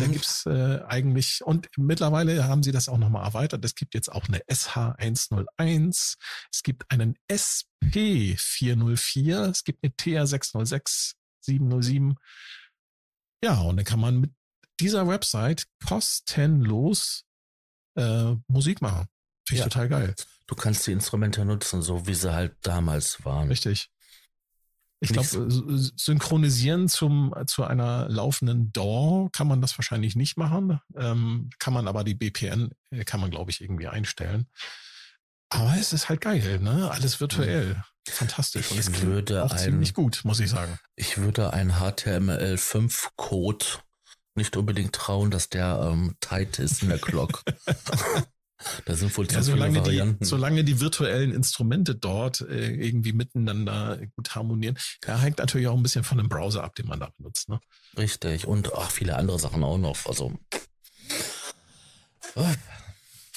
[0.00, 0.12] Da Mhm.
[0.12, 3.64] gibt's äh, eigentlich, und mittlerweile haben sie das auch nochmal erweitert.
[3.64, 6.16] Es gibt jetzt auch eine SH101,
[6.52, 12.14] es gibt einen SP404, es gibt eine TR606, 707.
[13.44, 14.32] Ja, und dann kann man mit
[14.80, 17.24] dieser Website kostenlos
[17.98, 19.06] äh, Musik machen.
[19.46, 19.64] Finde ich Ja.
[19.64, 20.14] total geil.
[20.46, 23.48] Du kannst die Instrumente nutzen, so wie sie halt damals waren.
[23.48, 23.90] Richtig.
[25.00, 25.28] Ich glaube,
[25.96, 30.80] synchronisieren zum, zu einer laufenden DAW kann man das wahrscheinlich nicht machen.
[30.96, 34.46] Ähm, kann man aber die BPN, äh, kann man, glaube ich, irgendwie einstellen.
[35.50, 36.90] Aber es ist halt geil, ne?
[36.90, 37.82] Alles virtuell.
[38.08, 38.70] Fantastisch.
[38.70, 40.78] Und Ich es würde auch ein- ziemlich gut, muss ich sagen.
[40.96, 43.66] Ich würde einen HTML5-Code
[44.34, 47.42] nicht unbedingt trauen, dass der ähm, tight ist in der Clock.
[48.84, 50.24] da sind wohl Ja, solange die, Varianten.
[50.24, 54.76] solange die virtuellen Instrumente dort äh, irgendwie miteinander gut harmonieren.
[55.06, 57.60] Ja, hängt natürlich auch ein bisschen von dem Browser ab, den man da benutzt, ne?
[57.98, 58.46] Richtig.
[58.46, 60.06] Und ach, viele andere Sachen auch noch.
[60.06, 60.32] Also.
[62.34, 62.54] Ah,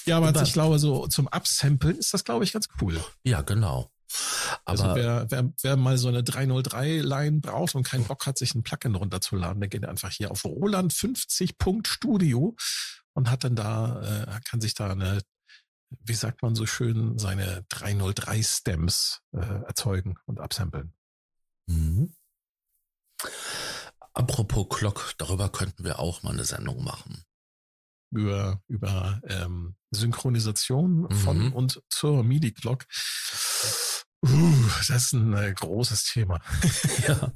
[0.05, 3.03] Ja, aber ich glaube, so zum Upsamplen ist das, glaube ich, ganz cool.
[3.23, 3.91] Ja, genau.
[4.65, 8.55] Also Aber wer, wer, wer mal so eine 303-Line braucht und keinen Bock hat, sich
[8.55, 12.55] ein Plugin runterzuladen, der geht einfach hier auf Roland50.studio
[13.19, 15.21] und hat dann da, äh, kann sich da eine,
[15.89, 20.93] wie sagt man so schön, seine 303-Stems äh, erzeugen und absamplen.
[21.67, 22.15] Mhm.
[24.13, 27.25] Apropos Clock, darüber könnten wir auch mal eine Sendung machen.
[28.11, 31.53] Über, über ähm, Synchronisation von Mhm.
[31.53, 32.85] und zur MIDI-Clock.
[34.25, 36.39] Uh, das ist ein äh, großes Thema.
[37.07, 37.33] Ja.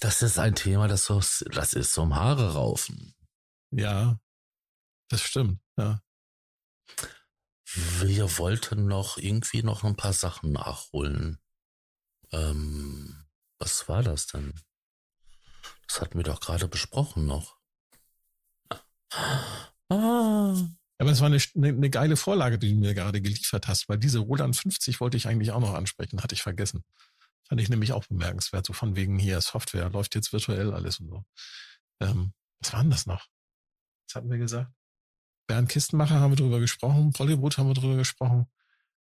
[0.00, 3.14] Das ist ein Thema, das, so, das ist so um Haare raufen.
[3.70, 4.20] Ja,
[5.12, 5.60] das stimmt.
[5.76, 6.02] Ja.
[8.00, 11.38] Wir wollten noch irgendwie noch ein paar Sachen nachholen.
[12.32, 13.26] Ähm,
[13.58, 14.54] was war das denn?
[15.86, 17.58] Das hatten wir doch gerade besprochen noch.
[19.90, 20.56] Ah.
[20.98, 23.98] Aber es war eine, eine, eine geile Vorlage, die du mir gerade geliefert hast, weil
[23.98, 26.84] diese Roland 50 wollte ich eigentlich auch noch ansprechen, hatte ich vergessen.
[27.46, 31.08] Fand ich nämlich auch bemerkenswert, so von wegen hier Software, läuft jetzt virtuell alles und
[31.08, 31.24] so.
[32.00, 33.28] Ähm, was war denn das noch?
[34.06, 34.72] Was hatten wir gesagt?
[35.52, 38.46] Bernd Kistenmacher haben wir drüber gesprochen, Pollywood haben wir drüber gesprochen,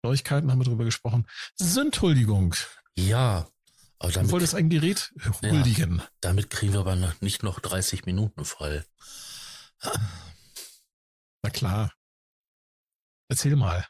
[0.02, 1.26] Neuigkeiten haben wir drüber gesprochen.
[1.54, 2.54] Sündhuldigung.
[2.96, 3.48] Ja,
[3.98, 6.02] aber Du damit, wolltest ein Gerät huldigen.
[6.20, 8.84] damit kriegen wir aber noch nicht noch 30 Minuten voll.
[11.42, 11.94] Na klar.
[13.30, 13.86] Erzähl mal.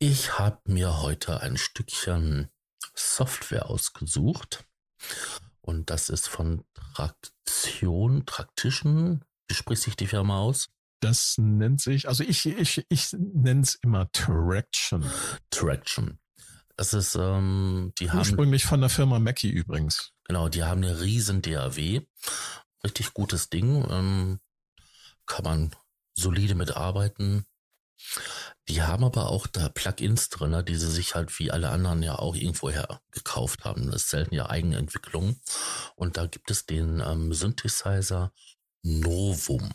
[0.00, 2.50] Ich habe mir heute ein Stückchen
[2.92, 4.64] Software ausgesucht.
[5.64, 9.24] Und das ist von Traktion, Tractition.
[9.48, 10.68] Wie spricht sich die Firma aus?
[11.00, 15.10] Das nennt sich, also ich, ich, ich nenne es immer Traction.
[15.48, 16.18] Traction.
[16.76, 20.12] Das ist, ähm, die haben, Ursprünglich von der Firma Mackie übrigens.
[20.24, 22.02] genau, die haben eine riesen DAW.
[22.84, 23.86] Richtig gutes Ding.
[23.88, 24.40] Ähm,
[25.24, 25.70] kann man
[26.14, 27.46] solide mitarbeiten.
[28.68, 32.16] Die haben aber auch da Plugins drin, die sie sich halt wie alle anderen ja
[32.18, 33.90] auch irgendwoher gekauft haben.
[33.90, 35.40] Das selten ja Eigenentwicklung.
[35.96, 38.32] Und da gibt es den ähm, Synthesizer
[38.82, 39.70] Novum.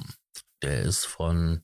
[0.61, 1.63] Der ist von,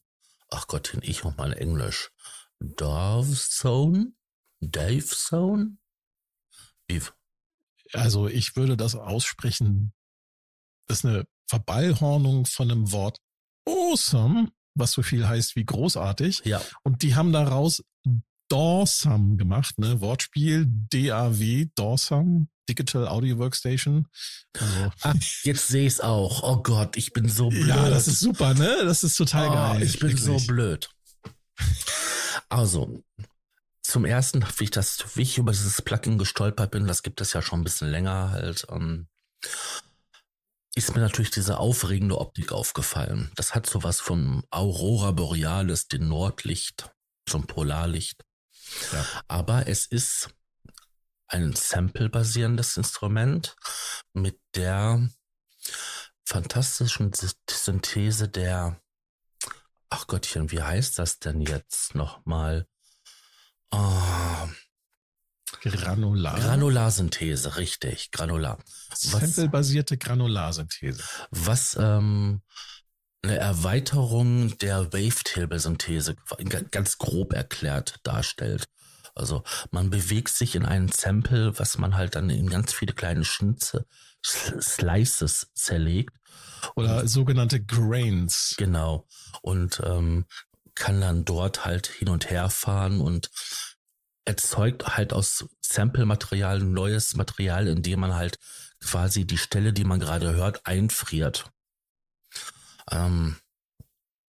[0.50, 2.12] ach Gottchen, ich noch mal in Englisch.
[2.60, 4.14] Davzone?
[4.60, 5.78] Davezone?
[6.88, 7.02] Wie?
[7.94, 9.94] Also ich würde das aussprechen.
[10.88, 13.20] Das ist eine Verballhornung von einem Wort
[13.68, 16.42] awesome, was so viel heißt wie großartig.
[16.46, 17.84] Ja, Und die haben daraus
[18.50, 20.02] Dawsome gemacht, ne?
[20.02, 24.08] Wortspiel, DAW, Dawsome, Digital Audio Workstation.
[24.60, 26.44] Also, Ah, jetzt sehe ich es auch.
[26.44, 27.68] Oh Gott, ich bin so blöd.
[27.68, 28.84] ja, das ist super, ne?
[28.84, 29.84] Das ist total oh, geil.
[29.84, 30.48] Ich bin so Wirklich.
[30.48, 30.90] blöd.
[32.50, 33.04] Also,
[33.82, 37.34] zum ersten, wie ich das, wie ich über dieses Plugin gestolpert bin, das gibt es
[37.34, 39.08] ja schon ein bisschen länger halt, ähm,
[40.76, 43.32] ist mir natürlich diese aufregende Optik aufgefallen.
[43.36, 46.92] Das hat sowas von Aurora Borealis, dem Nordlicht,
[47.26, 48.24] zum Polarlicht.
[48.92, 49.06] Ja.
[49.28, 50.30] Aber es ist
[51.28, 53.56] ein Sample-basierendes Instrument
[54.14, 55.10] mit der
[56.26, 58.82] fantastischen Sy- Synthese der,
[59.90, 62.68] ach Gottchen, wie heißt das denn jetzt nochmal?
[63.72, 64.48] Ah,
[65.72, 66.40] Granular.
[66.40, 68.58] Granularsynthese, richtig, Granular.
[68.94, 71.04] Sample-basierte Granularsynthese.
[71.32, 72.42] Was ähm,
[73.24, 76.16] eine Erweiterung der Wavetable-Synthese
[76.48, 78.66] ga- ganz grob erklärt darstellt.
[79.16, 83.24] Also man bewegt sich in einem Sample, was man halt dann in ganz viele kleine
[83.24, 83.86] Schnitze
[84.24, 86.16] Slices zerlegt.
[86.76, 88.56] Oder und, sogenannte Grains.
[88.58, 89.08] Genau.
[89.42, 90.26] Und ähm,
[90.74, 93.30] kann dann dort halt hin und her fahren und
[94.26, 98.40] erzeugt halt aus Sample-Material neues Material, indem man halt
[98.84, 101.52] quasi die Stelle, die man gerade hört, einfriert.
[102.92, 103.38] Ähm,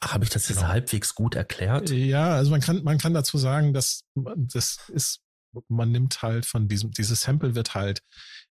[0.03, 0.69] Habe ich das jetzt genau.
[0.69, 1.91] halbwegs gut erklärt?
[1.91, 5.21] Ja, also man kann, man kann dazu sagen, dass das ist,
[5.69, 8.03] man nimmt halt von diesem, dieses Sample wird halt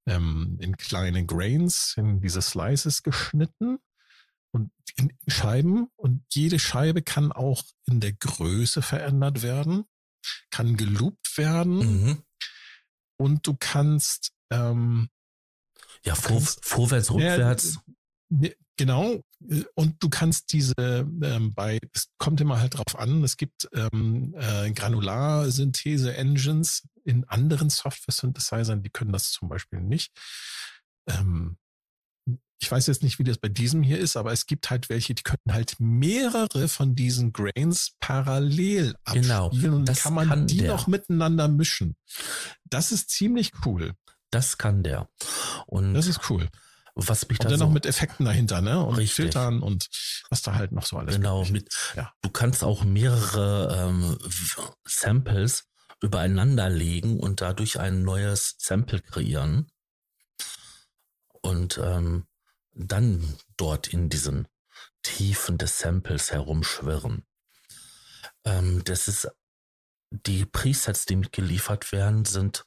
[0.08, 3.78] ähm, in kleine Grains, in diese Slices geschnitten
[4.52, 9.86] und in Scheiben und jede Scheibe kann auch in der Größe verändert werden,
[10.52, 12.24] kann geloopt werden mhm.
[13.18, 15.10] und du kannst ähm,
[16.04, 17.80] ja vor, kannst, vorwärts, rückwärts.
[18.30, 19.22] Ja, genau.
[19.76, 24.36] Und du kannst diese ähm, bei, es kommt immer halt drauf an, es gibt ähm,
[24.38, 30.12] äh, Granularsynthese-Engines in anderen Software-Synthesizern, die können das zum Beispiel nicht.
[31.08, 31.58] Ähm,
[32.60, 35.14] ich weiß jetzt nicht, wie das bei diesem hier ist, aber es gibt halt welche,
[35.14, 40.48] die können halt mehrere von diesen Grains parallel genau, abspielen und dann kann man kann
[40.48, 40.72] die der.
[40.72, 41.96] noch miteinander mischen.
[42.66, 43.94] Das ist ziemlich cool.
[44.32, 45.08] Das kann der.
[45.68, 46.50] Und das ist cool.
[46.96, 48.84] Was mich und da dann so noch mit Effekten dahinter, ne?
[48.84, 49.14] Und richtig.
[49.14, 49.88] Filtern und
[50.32, 52.12] was da halt noch so alles Genau, mit, ja.
[52.22, 54.18] du kannst auch mehrere ähm,
[54.84, 55.66] Samples
[56.02, 59.68] übereinander legen und dadurch ein neues Sample kreieren.
[61.42, 62.26] Und ähm,
[62.78, 64.48] dann dort in diesen
[65.02, 67.26] Tiefen des Samples herumschwirren.
[68.46, 69.28] Ähm, das ist,
[70.12, 72.66] die Presets, die mitgeliefert werden, sind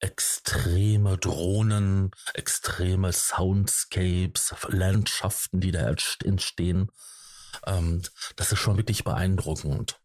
[0.00, 6.90] extreme Drohnen, extreme Soundscapes, Landschaften, die da entstehen.
[7.66, 8.02] Ähm,
[8.36, 10.00] das ist schon wirklich beeindruckend.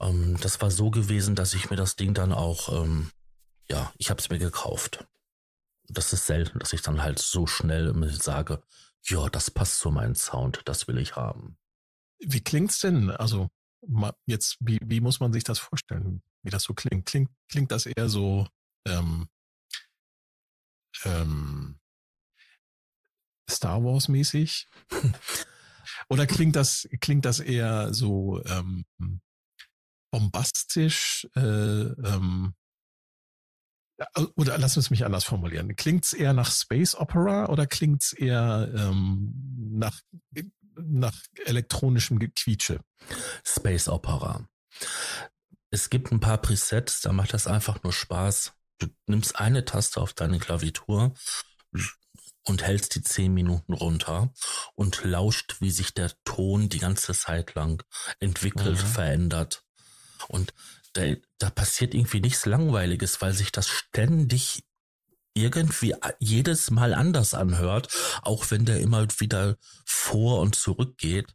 [0.00, 3.10] Ähm, das war so gewesen, dass ich mir das Ding dann auch, ähm,
[3.68, 5.06] ja, ich habe es mir gekauft
[5.88, 8.62] das ist selten, dass ich dann halt so schnell sage,
[9.02, 11.58] ja, das passt zu meinem Sound, das will ich haben.
[12.18, 13.10] Wie klingt's denn?
[13.10, 13.48] Also
[14.26, 17.06] jetzt, wie, wie muss man sich das vorstellen, wie das so klingt?
[17.06, 18.46] Klingt, klingt das eher so
[18.86, 19.28] ähm,
[21.04, 21.78] ähm,
[23.48, 24.68] Star Wars mäßig?
[26.08, 28.84] Oder klingt das, klingt das eher so ähm,
[30.10, 32.54] bombastisch, äh, ähm,
[34.34, 35.74] oder lass uns mich anders formulieren.
[35.76, 39.32] Klingt es eher nach Space Opera oder klingt es eher ähm,
[39.72, 40.00] nach,
[40.74, 42.80] nach elektronischem Gequietsche?
[43.44, 44.46] Space Opera.
[45.70, 48.52] Es gibt ein paar Presets, da macht das einfach nur Spaß.
[48.78, 51.14] Du nimmst eine Taste auf deine Klaviatur
[52.44, 54.32] und hältst die zehn Minuten runter
[54.74, 57.82] und lauscht, wie sich der Ton die ganze Zeit lang
[58.20, 58.86] entwickelt, mhm.
[58.86, 59.64] verändert.
[60.28, 60.54] Und
[60.96, 64.64] da, da passiert irgendwie nichts Langweiliges, weil sich das ständig
[65.34, 67.88] irgendwie jedes Mal anders anhört,
[68.22, 71.34] auch wenn der immer wieder vor und zurück geht,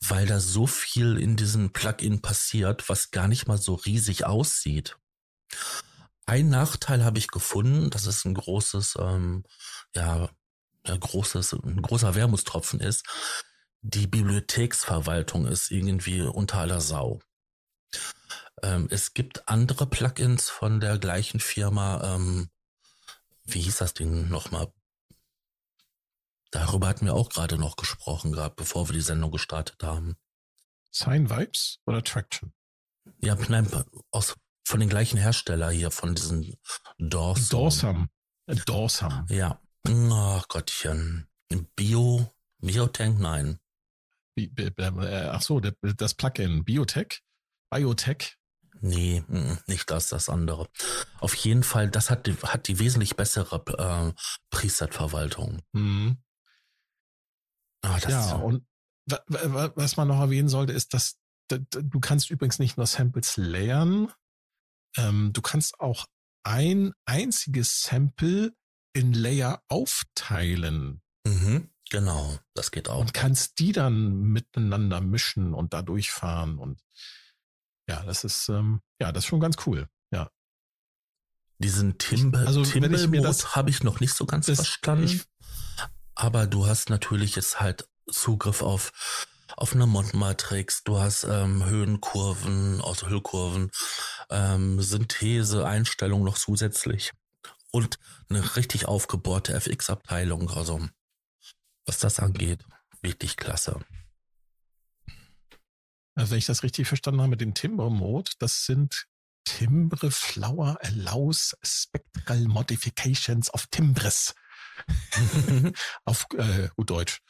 [0.00, 4.96] weil da so viel in diesem Plugin passiert, was gar nicht mal so riesig aussieht.
[6.26, 9.42] Ein Nachteil habe ich gefunden, dass es ein großes, ähm,
[9.96, 10.30] ja,
[10.84, 13.04] ein großes, ein großer Wermutstropfen ist.
[13.82, 17.20] Die Bibliotheksverwaltung ist irgendwie unter aller Sau.
[18.62, 22.14] Ähm, es gibt andere Plugins von der gleichen Firma.
[22.14, 22.50] Ähm,
[23.44, 24.72] wie hieß das Ding nochmal?
[26.50, 30.16] Darüber hatten wir auch gerade noch gesprochen gehabt, bevor wir die Sendung gestartet haben.
[30.90, 32.52] Sign Vibes oder Traction?
[33.20, 33.68] Ja, nein,
[34.10, 36.56] aus, von den gleichen Hersteller hier, von diesen
[36.98, 37.48] Dorsum.
[37.48, 38.08] Dorsum.
[38.66, 39.26] Dorsum.
[39.28, 39.60] Ja.
[39.86, 41.28] Ach Gottchen.
[41.76, 43.58] Bio, Biotank, nein.
[44.36, 44.70] Äh,
[45.30, 47.22] ach so, das Plugin Biotech?
[47.70, 48.36] Biotech?
[48.80, 49.22] Nee,
[49.66, 50.68] nicht das, das andere.
[51.18, 54.12] Auf jeden Fall, das hat die, hat die wesentlich bessere äh,
[54.50, 55.60] Preset-Verwaltung.
[55.72, 56.16] Mhm.
[57.82, 58.64] Ah, ja, und
[59.06, 61.16] was man noch erwähnen sollte, ist, dass
[61.48, 64.12] du kannst übrigens nicht nur Samples layern,
[64.96, 66.06] ähm, du kannst auch
[66.44, 68.54] ein einziges Sample
[68.92, 71.02] in Layer aufteilen.
[71.26, 73.00] Mhm, genau, das geht auch.
[73.00, 76.80] Und kannst die dann miteinander mischen und da durchfahren und
[77.90, 79.88] ja, das ist, ähm, ja, das ist schon ganz cool.
[80.12, 80.30] Ja.
[81.58, 85.04] Diesen Timber, also, Timber habe ich noch nicht so ganz verstanden.
[85.04, 85.24] Ich,
[86.14, 88.92] aber du hast natürlich jetzt halt Zugriff auf
[89.56, 93.70] auf eine Mod-Matrix, du hast ähm, Höhenkurven, also Höhlkurven,
[94.30, 97.10] ähm, Synthese, Einstellung noch zusätzlich
[97.72, 100.50] und eine richtig aufgebohrte FX-Abteilung.
[100.50, 100.80] Also
[101.84, 102.64] was das angeht,
[103.02, 103.80] wirklich klasse.
[106.14, 109.06] Also wenn ich das richtig verstanden habe mit dem Timbre Mode, das sind
[109.44, 114.34] Timbre Flower Allows Spectral Modifications of Timbres.
[116.04, 117.20] auf äh, gut Deutsch.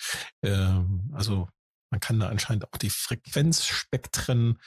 [0.43, 1.49] Ähm, also
[1.91, 4.59] man kann da anscheinend auch die Frequenzspektren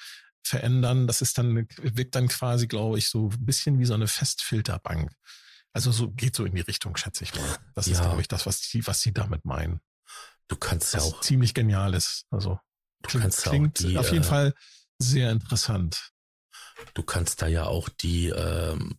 [0.44, 1.08] verändern.
[1.08, 5.12] Das ist dann, wirkt dann quasi, glaube ich, so ein bisschen wie so eine Festfilterbank.
[5.72, 7.58] Also so geht so in die Richtung, schätze ich mal.
[7.74, 7.94] Das ja.
[7.94, 9.80] ist, glaube ich, das, was sie, was sie damit meinen.
[10.48, 12.26] Du kannst ja auch ziemlich genial ist.
[12.30, 12.60] Also
[13.04, 14.54] du klingt, kannst klingt die, auf jeden äh, Fall
[15.00, 16.12] sehr interessant.
[16.94, 18.98] Du kannst da ja auch die ähm,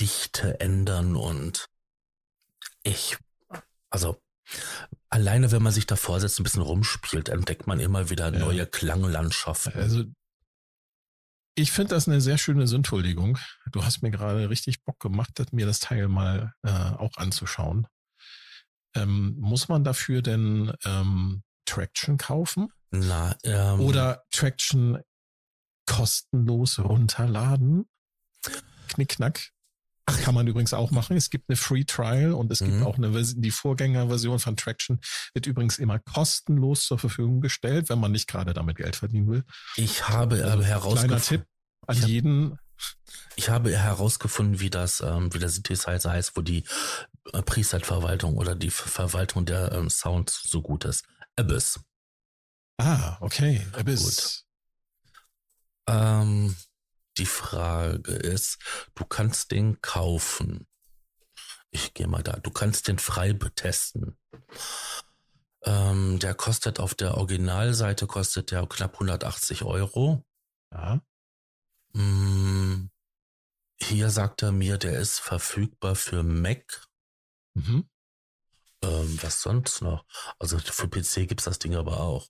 [0.00, 1.68] Dichte ändern und
[2.82, 3.18] ich,
[3.90, 4.20] also
[5.10, 8.66] alleine wenn man sich da vorsetzt, ein bisschen rumspielt, entdeckt man immer wieder neue ja.
[8.66, 9.74] Klanglandschaften.
[9.74, 10.04] Also
[11.54, 13.38] ich finde das eine sehr schöne Synthuldierung.
[13.72, 17.88] Du hast mir gerade richtig Bock gemacht, mir das Teil mal äh, auch anzuschauen.
[18.94, 22.72] Ähm, muss man dafür denn ähm, Traction kaufen?
[22.90, 24.98] Na, ähm, Oder Traction
[25.86, 27.88] kostenlos runterladen?
[28.88, 29.50] Knickknack.
[30.06, 31.18] Ach, kann man übrigens auch machen.
[31.18, 32.70] Es gibt eine Free Trial und es mhm.
[32.70, 35.00] gibt auch eine Version, die Vorgängerversion von Traction
[35.34, 39.44] wird übrigens immer kostenlos zur Verfügung gestellt, wenn man nicht gerade damit Geld verdienen will.
[39.76, 41.08] Ich habe also, herausgefunden.
[41.08, 41.46] Kleiner Tipp
[41.86, 42.58] an ich jeden.
[43.36, 46.64] Ich habe herausgefunden, wie das, ähm, wie der Synthesizer heißt, wo die
[47.32, 51.04] äh, Preset-Verwaltung oder die Verwaltung der ähm, Sounds so gut ist.
[51.36, 51.80] Abyss.
[52.78, 53.66] Ah, okay.
[53.72, 54.04] Abyss.
[54.04, 54.44] Gut.
[55.88, 56.56] Ähm,
[57.16, 58.58] die Frage ist,
[58.94, 60.66] du kannst den kaufen.
[61.70, 62.32] Ich gehe mal da.
[62.38, 64.16] Du kannst den frei betesten.
[65.64, 70.24] Ähm, der kostet auf der Originalseite kostet der knapp 180 Euro.
[70.72, 71.00] Ja.
[71.94, 72.90] Hm,
[73.76, 76.86] hier sagt er mir, der ist verfügbar für Mac.
[77.54, 77.88] Mhm.
[78.82, 80.04] Ähm, was sonst noch?
[80.38, 82.28] Also für PC gibt's das Ding aber auch.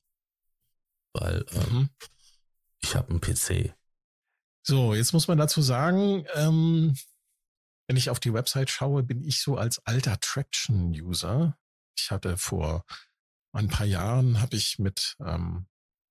[1.12, 1.88] Weil ähm, mhm.
[2.80, 3.74] ich habe einen PC.
[4.62, 6.94] So, jetzt muss man dazu sagen, ähm,
[7.86, 11.56] wenn ich auf die Website schaue, bin ich so als alter Traction-User.
[11.96, 12.84] Ich hatte vor
[13.52, 15.66] ein paar Jahren, habe ich mit, ähm,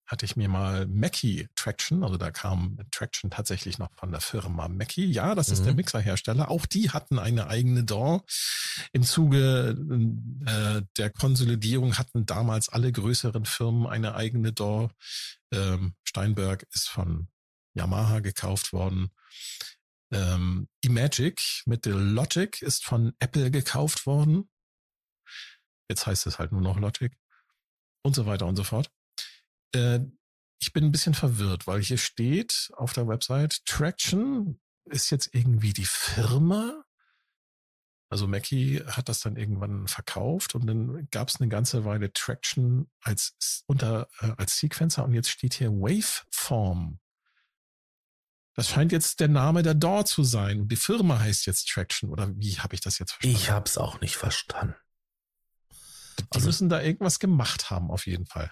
[0.08, 4.70] hatte ich mir mal Mackie Traction, also da kam Traction tatsächlich noch von der Firma
[4.70, 5.06] Mackie.
[5.06, 5.66] Ja, das ist mhm.
[5.66, 6.50] der Mixerhersteller.
[6.50, 8.22] Auch die hatten eine eigene DAW.
[8.94, 9.76] Im Zuge
[10.46, 14.90] äh, der Konsolidierung hatten damals alle größeren Firmen eine eigene DAW.
[15.52, 17.28] Ähm, Steinberg ist von
[17.74, 19.12] Yamaha gekauft worden.
[20.12, 24.50] Ähm, Imagic mit der Logic ist von Apple gekauft worden.
[25.90, 27.12] Jetzt heißt es halt nur noch Logic.
[28.04, 28.90] Und so weiter und so fort.
[29.74, 30.00] Äh,
[30.60, 35.74] ich bin ein bisschen verwirrt, weil hier steht auf der Website, Traction ist jetzt irgendwie
[35.74, 36.84] die Firma.
[38.10, 42.90] Also Mackie hat das dann irgendwann verkauft und dann gab es eine ganze Weile Traction
[43.02, 47.00] als unter äh, als Sequencer und jetzt steht hier Waveform
[48.58, 50.62] das scheint jetzt der Name der DAW zu sein.
[50.62, 52.10] Und die Firma heißt jetzt Traction.
[52.10, 53.38] Oder wie habe ich das jetzt verstanden?
[53.38, 54.76] Ich habe es auch nicht verstanden.
[56.20, 58.52] Die also, müssen da irgendwas gemacht haben, auf jeden Fall.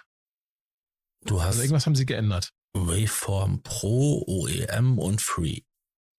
[1.26, 2.54] Du hast also irgendwas haben sie geändert.
[2.74, 5.62] Waveform Pro, OEM und Free.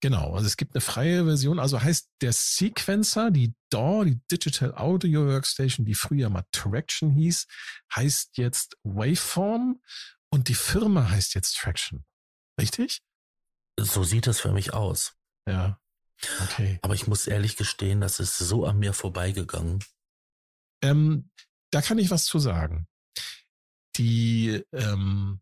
[0.02, 4.74] Genau, also es gibt eine freie Version, also heißt der Sequencer, die DAW, die Digital
[4.74, 7.46] Audio Workstation, die früher mal Traction hieß,
[7.94, 9.80] heißt jetzt Waveform
[10.30, 12.04] und die Firma heißt jetzt Traction.
[12.60, 13.00] Richtig?
[13.78, 15.14] So sieht es für mich aus.
[15.48, 15.80] Ja.
[16.44, 16.78] Okay.
[16.82, 19.82] Aber ich muss ehrlich gestehen, das ist so an mir vorbeigegangen.
[20.82, 21.30] Ähm,
[21.70, 22.86] da kann ich was zu sagen.
[23.96, 25.40] Die, ähm,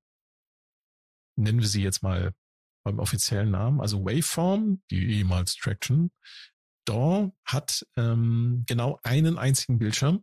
[1.36, 2.32] nennen wir sie jetzt mal
[2.84, 6.10] beim offiziellen Namen, also Waveform, die ehemals Traction,
[6.84, 10.22] DAW hat ähm, genau einen einzigen Bildschirm.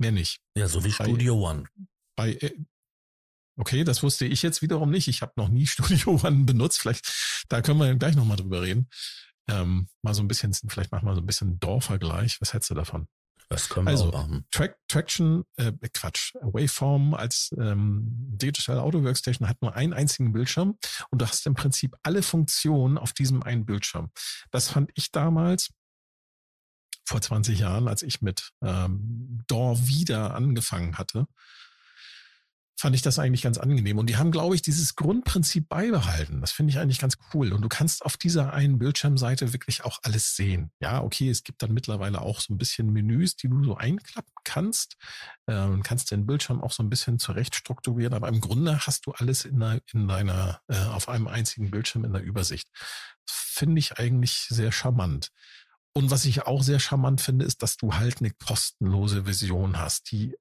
[0.00, 0.40] Mehr nicht.
[0.56, 1.68] Ja, so wie Studio bei, One.
[2.16, 2.56] Bei, äh,
[3.58, 5.08] Okay, das wusste ich jetzt wiederum nicht.
[5.08, 6.80] Ich habe noch nie Studio One benutzt.
[6.80, 8.88] Vielleicht, da können wir gleich nochmal drüber reden.
[9.48, 12.40] Ähm, mal so ein bisschen, vielleicht machen wir so ein bisschen Dorfvergleich.
[12.40, 13.08] Was hättest du davon?
[13.52, 14.46] Das können wir also, auch machen.
[14.50, 20.78] Track, Traction, äh, Quatsch, Waveform als ähm, Digital Audio Workstation hat nur einen einzigen Bildschirm
[21.10, 24.10] und du hast im Prinzip alle Funktionen auf diesem einen Bildschirm.
[24.50, 25.70] Das fand ich damals
[27.04, 31.26] vor 20 Jahren, als ich mit ähm, DAW wieder angefangen hatte,
[32.82, 33.96] fand ich das eigentlich ganz angenehm.
[33.98, 36.40] Und die haben, glaube ich, dieses Grundprinzip beibehalten.
[36.40, 37.52] Das finde ich eigentlich ganz cool.
[37.52, 40.72] Und du kannst auf dieser einen Bildschirmseite wirklich auch alles sehen.
[40.80, 44.32] Ja, okay, es gibt dann mittlerweile auch so ein bisschen Menüs, die du so einklappen
[44.42, 44.96] kannst.
[45.46, 48.14] Ähm, kannst den Bildschirm auch so ein bisschen zurecht strukturieren.
[48.14, 52.04] Aber im Grunde hast du alles in, der, in deiner, äh, auf einem einzigen Bildschirm
[52.04, 52.68] in der Übersicht.
[53.24, 55.30] Finde ich eigentlich sehr charmant.
[55.94, 60.10] Und was ich auch sehr charmant finde, ist, dass du halt eine kostenlose Version hast,
[60.10, 60.34] die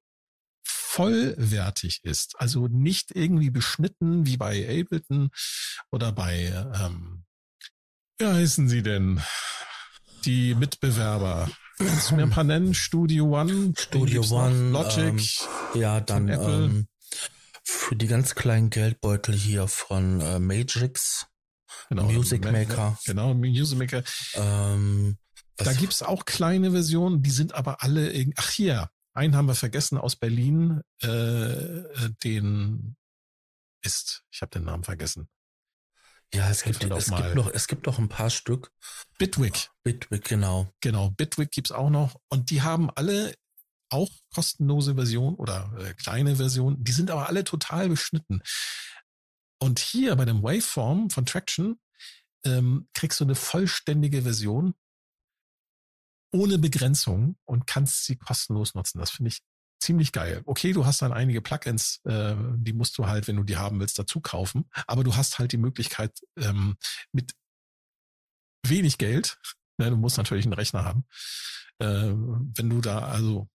[0.92, 5.30] vollwertig ist, also nicht irgendwie beschnitten wie bei Ableton
[5.89, 7.24] oder bei, ähm,
[8.18, 9.22] wie heißen sie denn?
[10.26, 11.50] Die Mitbewerber.
[11.78, 12.74] Kannst du mir ein paar nennen?
[12.74, 15.14] Studio One, Studio One, Logic.
[15.74, 16.88] Ähm, ja, dann ähm,
[17.64, 21.26] für die ganz kleinen Geldbeutel hier von äh, Magix,
[21.89, 23.00] genau, Music Maker.
[23.06, 24.04] Genau, Music Maker.
[24.34, 25.18] Ähm,
[25.56, 29.97] da gibt's auch kleine Versionen, die sind aber alle, ach hier, einen haben wir vergessen
[29.97, 32.95] aus Berlin, äh, äh den
[33.84, 35.28] ist, ich habe den Namen vergessen.
[36.34, 38.72] Ja, es gibt, es gibt noch, es gibt noch ein paar Stück.
[39.18, 39.70] Bitwig.
[39.84, 40.72] Bitwig, genau.
[40.80, 42.16] Genau, Bitwig gibt's auch noch.
[42.30, 43.36] Und die haben alle
[43.89, 46.82] auch kostenlose Version oder äh, kleine Version.
[46.82, 48.41] Die sind aber alle total beschnitten.
[49.59, 51.80] Und hier bei dem Waveform von Traction
[52.45, 54.74] ähm, kriegst du eine vollständige Version
[56.32, 58.99] ohne Begrenzung und kannst sie kostenlos nutzen.
[58.99, 59.41] Das finde ich
[59.79, 60.41] ziemlich geil.
[60.45, 63.79] Okay, du hast dann einige Plugins, äh, die musst du halt, wenn du die haben
[63.79, 64.69] willst, dazu kaufen.
[64.88, 66.77] Aber du hast halt die Möglichkeit, ähm,
[67.11, 67.34] mit
[68.65, 69.39] wenig Geld,
[69.77, 71.05] ne, du musst natürlich einen Rechner haben,
[71.79, 73.49] äh, wenn du da also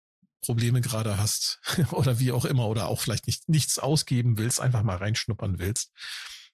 [0.41, 1.59] Probleme gerade hast
[1.91, 5.91] oder wie auch immer oder auch vielleicht nicht nichts ausgeben willst, einfach mal reinschnuppern willst,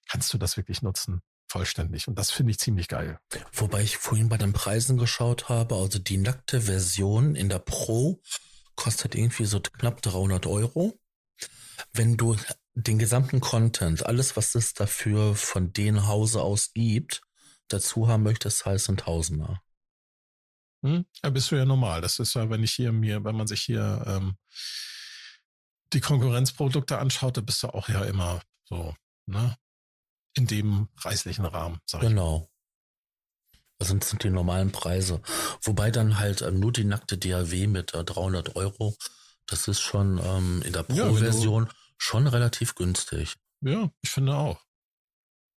[0.08, 2.08] kannst du das wirklich nutzen vollständig.
[2.08, 3.18] Und das finde ich ziemlich geil.
[3.52, 8.22] Wobei ich vorhin bei den Preisen geschaut habe, also die nackte Version in der Pro
[8.76, 10.98] kostet irgendwie so knapp 300 Euro.
[11.92, 12.36] Wenn du
[12.74, 17.22] den gesamten Content, alles was es dafür von den Hause aus gibt,
[17.68, 19.60] dazu haben möchtest, heißt ein Tausender.
[20.82, 21.04] Hm?
[21.22, 22.00] Ja, bist du ja normal.
[22.00, 24.36] Das ist ja, wenn ich hier mir, wenn man sich hier ähm,
[25.92, 28.94] die Konkurrenzprodukte anschaut, da bist du auch ja immer so,
[29.26, 29.56] ne?
[30.34, 32.42] In dem preislichen Rahmen, sag genau.
[32.44, 32.50] ich.
[33.80, 35.22] Also das sind die normalen Preise.
[35.62, 38.94] Wobei dann halt ähm, nur die nackte DAW mit äh, 300 Euro,
[39.46, 43.36] das ist schon ähm, in der Pro-Version ja, schon relativ günstig.
[43.62, 44.60] Ja, ich finde auch.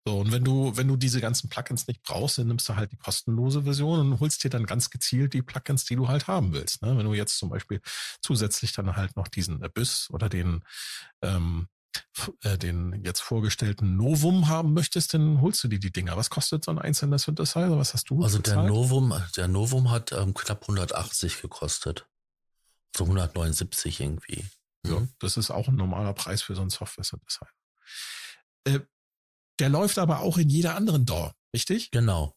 [0.04, 2.90] So, und wenn du, wenn du diese ganzen Plugins nicht brauchst, dann nimmst du halt
[2.90, 6.52] die kostenlose Version und holst dir dann ganz gezielt die Plugins, die du halt haben
[6.52, 6.82] willst.
[6.82, 6.96] Ne?
[6.96, 7.80] Wenn du jetzt zum Beispiel
[8.20, 10.64] zusätzlich dann halt noch diesen Abyss oder den,
[11.22, 11.68] ähm,
[12.42, 16.16] äh, den jetzt vorgestellten Novum haben möchtest, dann holst du dir die Dinger.
[16.16, 17.76] Was kostet so ein einzelner Synthesizer?
[17.78, 18.22] Was hast du?
[18.22, 18.68] Also bezahlt?
[18.68, 22.06] der Novum, der Novum hat ähm, knapp 180 gekostet.
[22.96, 24.44] So 179 irgendwie.
[24.84, 24.90] Mhm.
[24.90, 27.48] Ja, das ist auch ein normaler Preis für so einen Software-Synthesizer.
[28.64, 28.80] Äh,
[29.58, 31.90] der läuft aber auch in jeder anderen DAW, richtig?
[31.90, 32.34] Genau.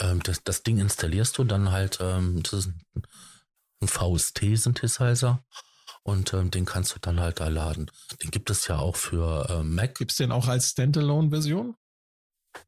[0.00, 2.72] Ähm, das, das Ding installierst du dann halt, ähm, das ist
[3.80, 5.44] ein VST-Synthesizer
[6.06, 7.90] und ähm, den kannst du dann halt da laden.
[8.22, 9.96] Den gibt es ja auch für äh, Mac.
[9.96, 11.76] Gibt es den auch als Standalone-Version?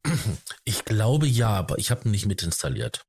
[0.64, 3.06] Ich glaube ja, aber ich habe ihn nicht mit installiert.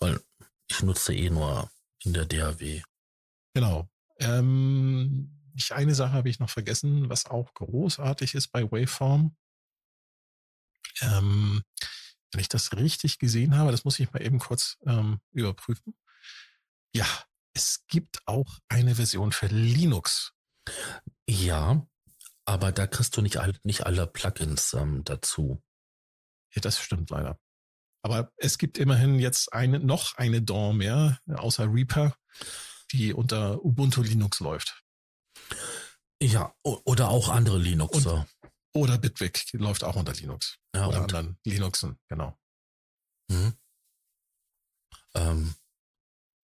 [0.00, 0.20] Weil
[0.68, 1.70] ich nutze eh nur
[2.04, 2.82] in der DAW.
[3.54, 3.88] Genau.
[4.18, 9.36] Ähm, ich, eine Sache habe ich noch vergessen, was auch großartig ist bei Waveform.
[11.00, 11.62] Ähm,
[12.32, 15.96] wenn ich das richtig gesehen habe, das muss ich mal eben kurz ähm, überprüfen.
[16.92, 17.06] Ja,
[17.58, 20.32] es gibt auch eine Version für Linux.
[21.28, 21.84] Ja,
[22.44, 25.60] aber da kriegst du nicht, all, nicht alle Plugins ähm, dazu.
[26.54, 27.40] Ja, das stimmt leider.
[28.02, 32.16] Aber es gibt immerhin jetzt eine, noch eine DAW mehr, außer Reaper,
[32.92, 34.80] die unter Ubuntu Linux läuft.
[36.22, 38.06] Ja, oder auch andere Linux.
[38.06, 38.26] Und,
[38.72, 40.58] oder Bitwig läuft auch unter Linux.
[40.76, 41.12] Ja, oder und?
[41.12, 42.38] anderen Linuxen, genau.
[43.28, 43.52] Mhm.
[45.14, 45.54] Ähm.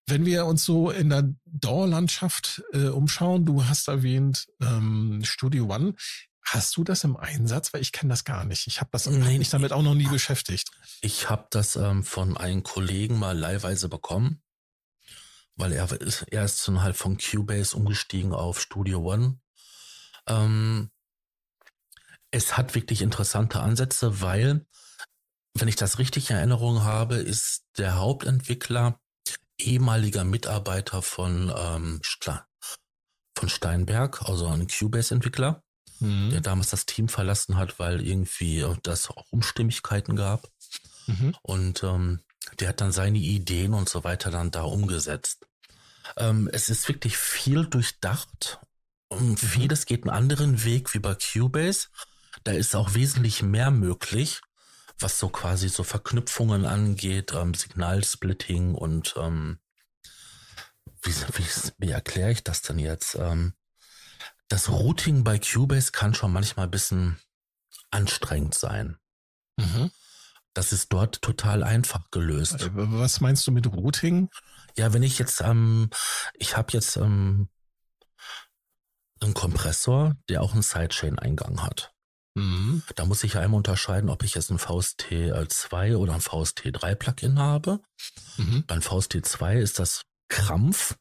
[0.07, 5.95] Wenn wir uns so in der DAW-Landschaft äh, umschauen, du hast erwähnt ähm, Studio One.
[6.47, 7.73] Hast du das im Einsatz?
[7.73, 8.67] Weil ich kenne das gar nicht.
[8.67, 10.71] Ich habe das nee, mich damit auch noch nie beschäftigt.
[11.01, 14.43] Ich habe das ähm, von einem Kollegen mal leihweise bekommen,
[15.57, 19.39] weil er ist, er ist dann halt von Cubase umgestiegen auf Studio One
[20.27, 20.91] ähm,
[22.31, 24.67] es hat wirklich interessante Ansätze, weil,
[25.55, 29.01] wenn ich das richtig in Erinnerung habe, ist der Hauptentwickler
[29.59, 32.01] ehemaliger Mitarbeiter von, ähm,
[33.37, 35.63] von Steinberg, also ein Cubase-Entwickler,
[36.01, 36.31] mhm.
[36.31, 40.49] der damals das Team verlassen hat, weil irgendwie das auch Umstimmigkeiten gab.
[41.07, 41.35] Mhm.
[41.43, 42.21] Und ähm,
[42.61, 45.47] der hat dann seine Ideen und so weiter dann da umgesetzt.
[46.17, 48.61] Ähm, es ist wirklich viel durchdacht
[49.09, 51.89] und vieles geht einen anderen Weg wie bei Cubase.
[52.43, 54.41] Da ist auch wesentlich mehr möglich,
[54.99, 59.59] was so quasi so Verknüpfungen angeht, ähm, Signalsplitting und ähm,
[61.03, 61.47] wie, wie,
[61.79, 63.15] wie erkläre ich das denn jetzt?
[63.17, 63.55] Ähm,
[64.49, 67.19] das Routing bei Cubase kann schon manchmal ein bisschen
[67.91, 68.99] anstrengend sein.
[69.57, 69.91] Mhm.
[70.53, 72.63] Das ist dort total einfach gelöst.
[72.63, 74.31] Äh, was meinst du mit Routing?
[74.77, 75.91] Ja, wenn ich jetzt, ähm,
[76.35, 77.49] ich habe jetzt ähm,
[79.21, 81.94] einen Kompressor, der auch einen Sidechain-Eingang hat.
[82.35, 82.83] Mhm.
[82.97, 87.39] Da muss ich ja einmal unterscheiden, ob ich jetzt ein VST2 oder ein VST3 Plugin
[87.39, 87.81] habe.
[88.37, 88.65] Mhm.
[88.67, 90.97] Beim VST2 ist das Krampf,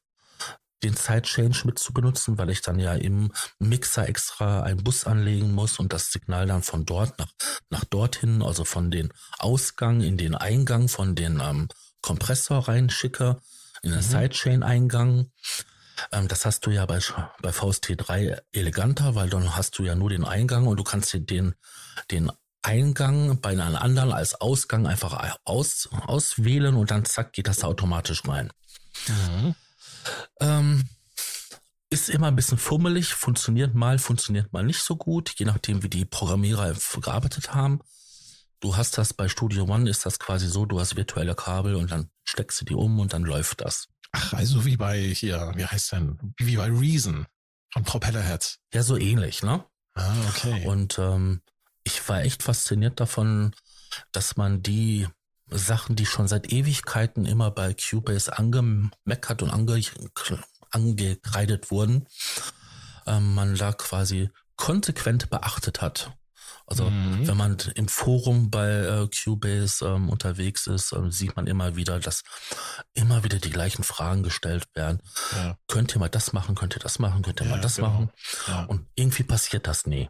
[0.83, 5.53] den Side-Change mit zu benutzen, weil ich dann ja im Mixer extra einen Bus anlegen
[5.53, 7.31] muss und das Signal dann von dort nach,
[7.69, 11.69] nach dorthin, also von den Ausgang in den Eingang von den ähm,
[12.01, 13.39] Kompressor reinschicke,
[13.81, 14.03] in den mhm.
[14.03, 15.31] Sidechain-Eingang.
[16.11, 16.99] Ähm, das hast du ja bei,
[17.41, 21.55] bei VST3 eleganter, weil dann hast du ja nur den Eingang und du kannst den,
[22.11, 22.31] den
[22.61, 28.23] Eingang bei einem anderen als Ausgang einfach aus, auswählen und dann zack geht das automatisch
[28.25, 28.51] rein.
[29.07, 29.55] Mhm.
[30.39, 30.83] Ähm,
[31.89, 35.89] ist immer ein bisschen fummelig, funktioniert mal, funktioniert mal nicht so gut, je nachdem, wie
[35.89, 37.81] die Programmierer gearbeitet haben.
[38.61, 41.91] Du hast das bei Studio One, ist das quasi so, du hast virtuelle Kabel und
[41.91, 43.89] dann steckst du die um und dann läuft das.
[44.33, 47.25] Ach, also wie bei hier, wie heißt denn, wie bei Reason
[47.71, 48.59] von Propellerheads.
[48.73, 49.63] Ja, so ähnlich, ne?
[49.95, 50.65] Ah, okay.
[50.65, 51.41] Und ähm,
[51.83, 53.55] ich war echt fasziniert davon,
[54.11, 55.07] dass man die
[55.49, 59.81] Sachen, die schon seit Ewigkeiten immer bei Cubase angemeckert und ange,
[60.71, 62.07] angekreidet wurden,
[63.05, 66.11] ähm, man da quasi konsequent beachtet hat.
[66.65, 67.27] Also mhm.
[67.27, 71.99] wenn man im Forum bei äh, Cubase ähm, unterwegs ist, ähm, sieht man immer wieder,
[71.99, 72.23] dass
[72.93, 75.01] immer wieder die gleichen Fragen gestellt werden.
[75.33, 75.57] Ja.
[75.67, 77.89] Könnt ihr mal das machen, könnt ihr das machen, könnt ihr ja, mal das genau.
[77.89, 78.11] machen?
[78.47, 78.63] Ja.
[78.65, 80.09] Und irgendwie passiert das nie.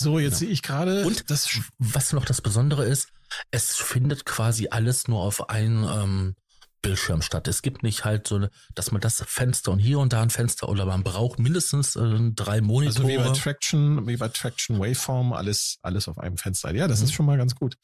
[0.00, 1.04] So, jetzt sehe ich gerade.
[1.04, 3.08] Und das, was noch das Besondere ist,
[3.50, 6.36] es findet quasi alles nur auf ein ähm,
[6.82, 7.48] Bildschirm statt.
[7.48, 10.30] Es gibt nicht halt so, eine, dass man das Fenster und hier und da ein
[10.30, 13.06] Fenster oder man braucht mindestens äh, drei Monitore.
[13.06, 16.74] Also wie bei Traction, wie bei Traction Waveform, alles, alles auf einem Fenster.
[16.74, 17.04] Ja, das mhm.
[17.06, 17.76] ist schon mal ganz gut.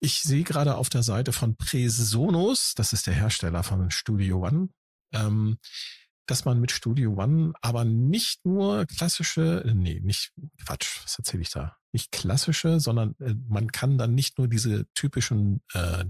[0.00, 4.68] Ich sehe gerade auf der Seite von Presonus, das ist der Hersteller von Studio One,
[5.12, 5.58] ähm,
[6.26, 10.32] dass man mit Studio One aber nicht nur klassische, nee, nicht
[10.64, 11.76] Quatsch, was erzähle ich da?
[11.92, 16.04] Nicht klassische, sondern äh, man kann dann nicht nur diese typischen äh,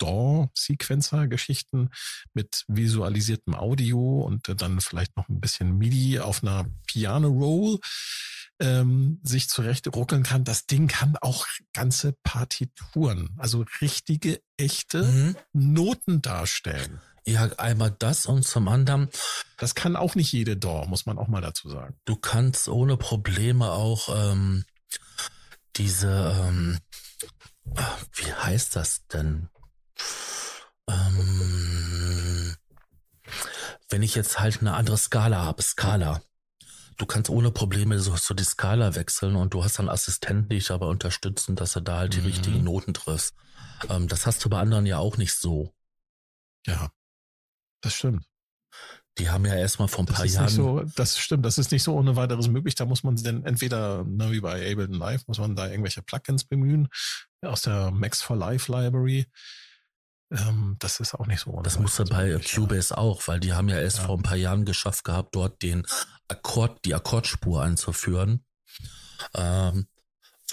[0.00, 1.90] DAW-Sequencer-Geschichten
[2.34, 7.78] mit visualisiertem Audio und dann vielleicht noch ein bisschen MIDI auf einer Piano-Roll
[8.60, 10.44] ähm, sich zurecht ruckeln kann.
[10.44, 15.36] Das Ding kann auch ganze Partituren, also richtige, echte mhm.
[15.52, 17.00] Noten darstellen.
[17.26, 19.08] Ja, einmal das und zum anderen.
[19.58, 21.96] Das kann auch nicht jede DAW, muss man auch mal dazu sagen.
[22.04, 24.64] Du kannst ohne Probleme auch ähm,
[25.76, 26.78] diese, ähm,
[28.14, 29.48] wie heißt das denn?
[30.90, 32.56] Ähm,
[33.88, 36.22] wenn ich jetzt halt eine andere Skala habe, Skala.
[36.96, 40.56] Du kannst ohne Probleme so, so die Skala wechseln und du hast dann Assistenten, die
[40.56, 42.26] dich dabei unterstützen, dass du da halt die mhm.
[42.26, 43.34] richtigen Noten triffst.
[43.88, 45.72] Ähm, das hast du bei anderen ja auch nicht so.
[46.66, 46.90] Ja,
[47.80, 48.26] das stimmt.
[49.18, 50.48] Die haben ja erstmal vor ein das paar Jahren.
[50.48, 52.74] So, das stimmt, das ist nicht so ohne weiteres möglich.
[52.74, 56.44] Da muss man denn entweder, ne, wie bei Ableton Live, muss man da irgendwelche Plugins
[56.44, 56.88] bemühen
[57.42, 59.26] aus der Max for Life Library.
[60.30, 61.60] Ähm, das ist auch nicht so.
[61.62, 64.04] Das musste bei Cubase auch, weil die haben ja erst ja.
[64.04, 65.86] vor ein paar Jahren geschafft gehabt, dort den
[66.28, 68.44] Akkord, die Akkordspur einzuführen,
[69.34, 69.88] ähm,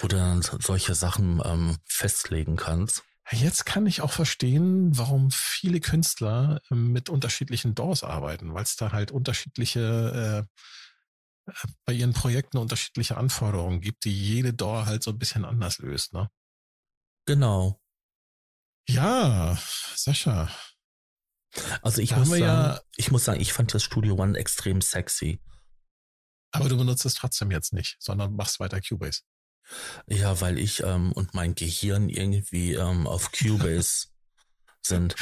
[0.00, 3.04] wo du dann solche Sachen ähm, festlegen kannst.
[3.30, 8.76] Jetzt kann ich auch verstehen, warum viele Künstler ähm, mit unterschiedlichen DAWs arbeiten, weil es
[8.76, 10.46] da halt unterschiedliche
[11.46, 11.52] äh, äh,
[11.84, 16.14] bei ihren Projekten unterschiedliche Anforderungen gibt, die jede DAW halt so ein bisschen anders löst,
[16.14, 16.30] ne?
[17.26, 17.78] Genau.
[18.88, 19.58] Ja,
[19.94, 20.50] Sascha.
[21.82, 25.40] Also ich muss, sagen, ja, ich muss sagen, ich fand das Studio One extrem sexy.
[26.52, 29.22] Aber du benutzt es trotzdem jetzt nicht, sondern machst weiter Cubase.
[30.06, 34.08] Ja, weil ich ähm, und mein Gehirn irgendwie ähm, auf Cubase
[34.82, 35.14] sind.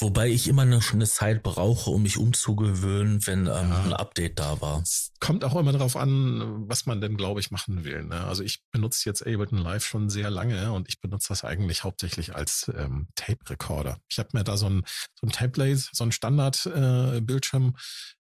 [0.00, 3.82] Wobei ich immer eine, eine Zeit brauche, um mich umzugewöhnen, wenn ähm, ja.
[3.84, 4.82] ein Update da war.
[4.82, 8.02] Es kommt auch immer darauf an, was man denn, glaube ich, machen will.
[8.02, 8.20] Ne?
[8.24, 12.34] Also ich benutze jetzt Ableton Live schon sehr lange und ich benutze das eigentlich hauptsächlich
[12.34, 14.00] als ähm, Tape-Recorder.
[14.08, 14.82] Ich habe mir da so ein,
[15.14, 17.76] so ein Template, so ein Standard-Bildschirm,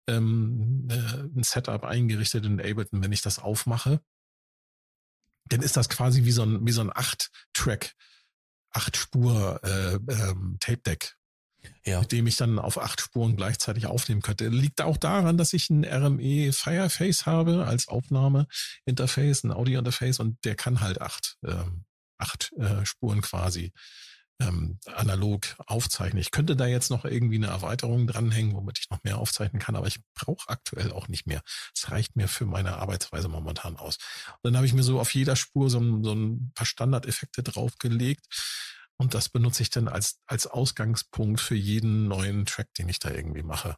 [0.07, 4.03] äh, ähm, äh, ein Setup eingerichtet in Ableton, wenn ich das aufmache.
[5.49, 7.95] Dann ist das quasi wie so ein, wie so ein Acht-Track,
[8.73, 11.17] Acht-Spur äh, ähm, Tape-Deck
[11.85, 12.01] ja.
[12.01, 14.49] mit dem ich dann auf acht Spuren gleichzeitig aufnehmen könnte.
[14.49, 20.55] Liegt auch daran, dass ich ein RME Fireface habe als Aufnahmeinterface, ein Audio-Interface und der
[20.55, 21.85] kann halt acht, ähm,
[22.19, 23.73] acht äh, Spuren quasi
[24.41, 26.21] ähm, analog aufzeichnen.
[26.21, 29.77] Ich könnte da jetzt noch irgendwie eine Erweiterung dranhängen, womit ich noch mehr aufzeichnen kann,
[29.77, 31.43] aber ich brauche aktuell auch nicht mehr.
[31.75, 33.99] Es reicht mir für meine Arbeitsweise momentan aus.
[34.43, 38.27] Und dann habe ich mir so auf jeder Spur so, so ein paar Standardeffekte draufgelegt
[39.03, 43.11] und das benutze ich dann als, als Ausgangspunkt für jeden neuen Track, den ich da
[43.11, 43.77] irgendwie mache.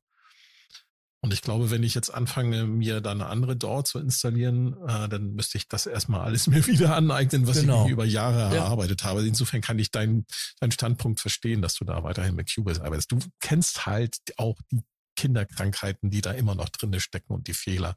[1.23, 5.09] Und ich glaube, wenn ich jetzt anfange, mir da eine andere DAW zu installieren, äh,
[5.09, 7.87] dann müsste ich das erstmal alles mir wieder aneignen, was genau.
[7.87, 8.65] ich über Jahre ja.
[8.65, 9.27] erarbeitet habe.
[9.27, 10.27] Insofern kann ich deinen
[10.61, 13.11] deinen Standpunkt verstehen, dass du da weiterhin mit Cubase arbeitest.
[13.11, 14.83] Du kennst halt auch die
[15.17, 17.97] Kinderkrankheiten, die da immer noch drinne stecken und die Fehler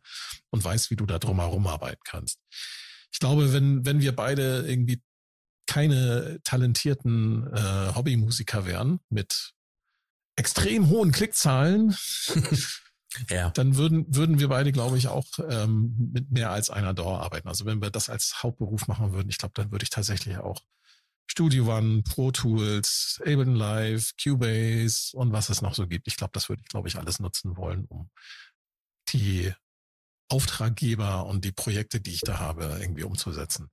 [0.49, 2.39] und weißt, wie du da drumherum arbeiten kannst.
[3.11, 5.01] Ich glaube, wenn, wenn wir beide irgendwie
[5.67, 9.53] keine talentierten äh, Hobbymusiker wären mit
[10.35, 11.95] extrem hohen Klickzahlen,
[13.29, 13.49] ja.
[13.51, 17.47] dann würden, würden wir beide, glaube ich, auch ähm, mit mehr als einer Dauer arbeiten.
[17.47, 20.61] Also wenn wir das als Hauptberuf machen würden, ich glaube, dann würde ich tatsächlich auch
[21.29, 26.07] Studio One, Pro Tools, Ableton Live, Cubase und was es noch so gibt.
[26.07, 28.09] Ich glaube, das würde ich, glaube ich, alles nutzen wollen, um
[29.09, 29.53] die
[30.29, 33.69] Auftraggeber und die Projekte, die ich da habe, irgendwie umzusetzen.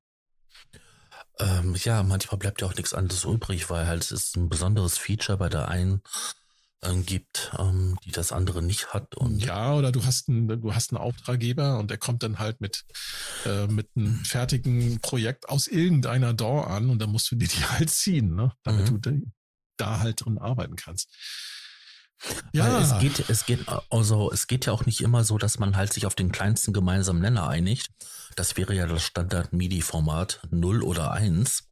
[1.41, 4.99] Ähm, ja, manchmal bleibt ja auch nichts anderes übrig, weil halt es ist ein besonderes
[4.99, 6.03] Feature bei der einen
[6.85, 9.15] ähm, gibt, ähm, die das andere nicht hat.
[9.17, 12.61] Und ja, oder du hast einen, du hast einen Auftraggeber und der kommt dann halt
[12.61, 12.85] mit,
[13.47, 14.25] äh, mit einem mhm.
[14.25, 18.53] fertigen Projekt aus irgendeiner DAW an und dann musst du dir die halt ziehen, ne?
[18.63, 19.01] damit mhm.
[19.01, 19.23] du
[19.77, 21.11] da halt drin arbeiten kannst.
[22.53, 22.73] Ja.
[22.73, 25.77] Weil es geht, es geht, also es geht ja auch nicht immer so, dass man
[25.77, 27.91] halt sich auf den kleinsten gemeinsamen Nenner einigt.
[28.37, 31.65] Das wäre ja das Standard MIDI-Format 0 oder 1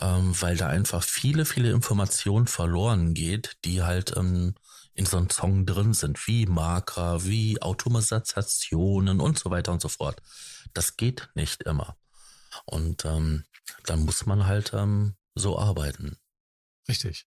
[0.00, 4.54] ähm, weil da einfach viele, viele Informationen verloren geht, die halt ähm,
[4.94, 9.88] in so einem Song drin sind, wie Marker, wie Automatisationen und so weiter und so
[9.88, 10.20] fort.
[10.74, 11.96] Das geht nicht immer.
[12.64, 13.44] Und ähm,
[13.84, 16.16] dann muss man halt ähm, so arbeiten.
[16.88, 17.26] Richtig.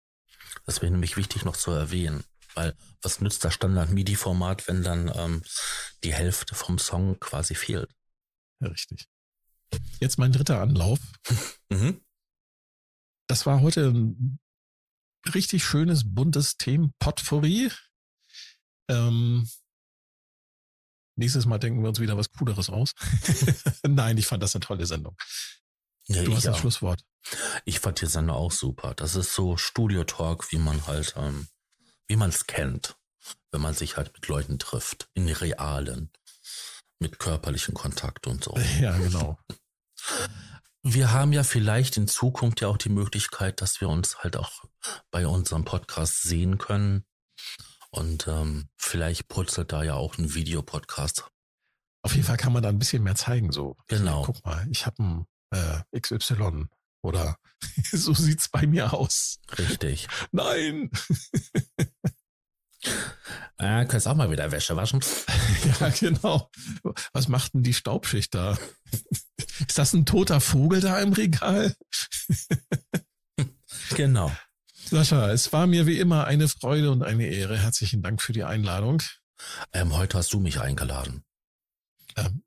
[0.66, 2.24] Das wäre nämlich wichtig noch zu erwähnen.
[2.54, 5.44] Weil was nützt das Standard-MIDI-Format, wenn dann ähm,
[6.04, 7.90] die Hälfte vom Song quasi fehlt?
[8.62, 9.08] Richtig.
[10.00, 11.00] Jetzt mein dritter Anlauf.
[11.70, 12.02] mhm
[13.28, 14.40] das war heute ein
[15.34, 17.72] richtig schönes, buntes Themenpotpourri.
[18.90, 19.50] Ähm,
[21.16, 22.94] nächstes Mal denken wir uns wieder was Cooleres aus.
[23.88, 25.18] Nein, ich fand das eine tolle Sendung.
[26.08, 27.04] Ja, du hast das Schlusswort.
[27.66, 28.94] Ich fand die Sendung auch super.
[28.94, 31.48] Das ist so Studio-Talk, wie man halt, ähm,
[32.08, 32.96] wie man es kennt,
[33.50, 36.12] wenn man sich halt mit Leuten trifft, in realen,
[37.00, 38.56] mit körperlichen Kontakt und so.
[38.80, 39.38] Ja, genau.
[40.84, 44.66] Wir haben ja vielleicht in Zukunft ja auch die Möglichkeit, dass wir uns halt auch
[45.10, 47.06] bei unserem Podcast sehen können.
[47.90, 51.28] Und ähm, vielleicht putzelt da ja auch ein Videopodcast.
[52.04, 53.52] Auf jeden Fall kann man da ein bisschen mehr zeigen.
[53.52, 54.22] So, genau.
[54.22, 56.68] Ich, guck mal, ich habe ein äh, XY
[57.02, 57.38] oder
[57.92, 59.40] so sieht's bei mir aus.
[59.58, 60.08] Richtig.
[60.32, 60.92] Nein.
[63.58, 65.00] Äh, könntest auch mal wieder Wäsche waschen.
[65.80, 66.52] ja, genau.
[67.14, 68.58] Was macht denn die Staubschicht da?
[69.68, 71.74] Ist das ein toter Vogel da im Regal?
[73.96, 74.32] genau.
[74.90, 77.58] Sascha, es war mir wie immer eine Freude und eine Ehre.
[77.58, 79.02] Herzlichen Dank für die Einladung.
[79.74, 81.24] Ähm, heute hast du mich eingeladen.
[82.16, 82.44] Ähm,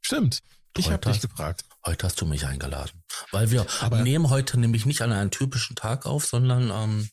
[0.00, 0.40] stimmt.
[0.76, 1.64] Ich habe dich gefragt.
[1.84, 3.02] Heute hast du mich eingeladen.
[3.30, 7.10] Weil wir Aber nehmen heute nämlich nicht an einem typischen Tag auf, sondern ähm,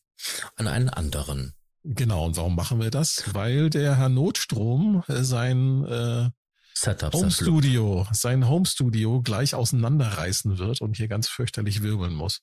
[0.55, 1.55] an einen anderen.
[1.83, 3.33] Genau, und warum machen wir das?
[3.33, 6.29] Weil der Herr Notstrom äh, sein äh,
[6.73, 12.41] Setup, Home Studio, sein Home Studio gleich auseinanderreißen wird und hier ganz fürchterlich wirbeln muss.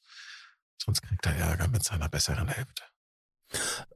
[0.82, 2.82] Sonst kriegt er Ärger mit seiner besseren Hälfte.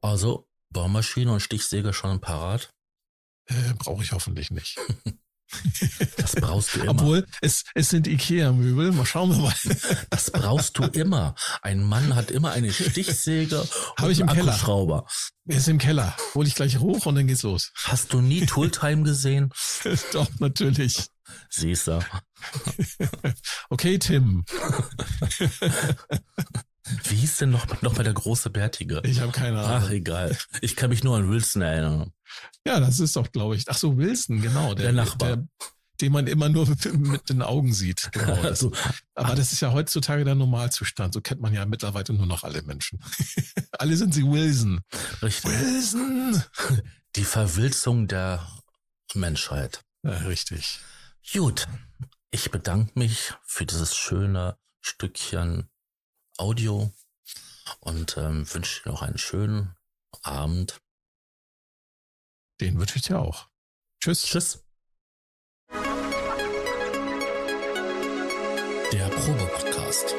[0.01, 2.73] Also, Baumaschine und Stichsäge schon parat?
[3.47, 4.79] Äh, Brauche ich hoffentlich nicht.
[6.17, 6.91] Das brauchst du immer.
[6.93, 8.93] Obwohl, es, es sind Ikea-Möbel.
[8.93, 9.55] Mal schauen wir mal.
[10.11, 11.35] Das brauchst du immer.
[11.63, 13.67] Ein Mann hat immer eine Stichsäge
[14.01, 15.07] und ich im einen Akkuschrauber.
[15.47, 16.17] Er ist im Keller.
[16.35, 17.73] Hol ich gleich hoch und dann geht's los.
[17.75, 19.53] Hast du nie Tooltime gesehen?
[20.13, 21.07] Doch, natürlich.
[21.49, 22.01] Siehst du.
[23.69, 24.45] Okay, Tim.
[27.05, 29.01] Wie hieß denn noch, noch mal der große Bärtige?
[29.05, 29.83] Ich habe keine Ahnung.
[29.85, 30.37] Ach, egal.
[30.61, 32.13] Ich kann mich nur an Wilson erinnern.
[32.67, 33.65] Ja, das ist doch, glaube ich.
[33.69, 34.75] Ach so, Wilson, genau.
[34.75, 35.37] Der, der Nachbar.
[35.37, 35.49] Der,
[36.01, 38.11] den man immer nur mit den Augen sieht.
[38.13, 38.37] Genau.
[38.43, 38.73] Also,
[39.15, 41.15] Aber das ist ja heutzutage der Normalzustand.
[41.15, 43.03] So kennt man ja mittlerweile nur noch alle Menschen.
[43.73, 44.81] alle sind sie Wilson.
[45.23, 45.51] Richtig.
[45.51, 46.43] Wilson!
[47.17, 48.47] Die Verwilzung der
[49.15, 49.83] Menschheit.
[50.03, 50.81] Ja, richtig.
[51.33, 51.69] Gut.
[52.31, 55.69] Ich bedanke mich für dieses schöne Stückchen
[56.41, 56.91] Audio
[57.81, 59.77] und ähm, wünsche dir noch einen schönen
[60.23, 60.81] Abend.
[62.63, 63.49] Den wünsche ich dir auch.
[64.03, 64.23] Tschüss.
[64.23, 64.65] Tschüss.
[68.91, 70.15] Der Probe-Podcast.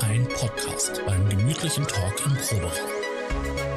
[0.00, 3.69] Ein Podcast beim gemütlichen Talk im Proberaum.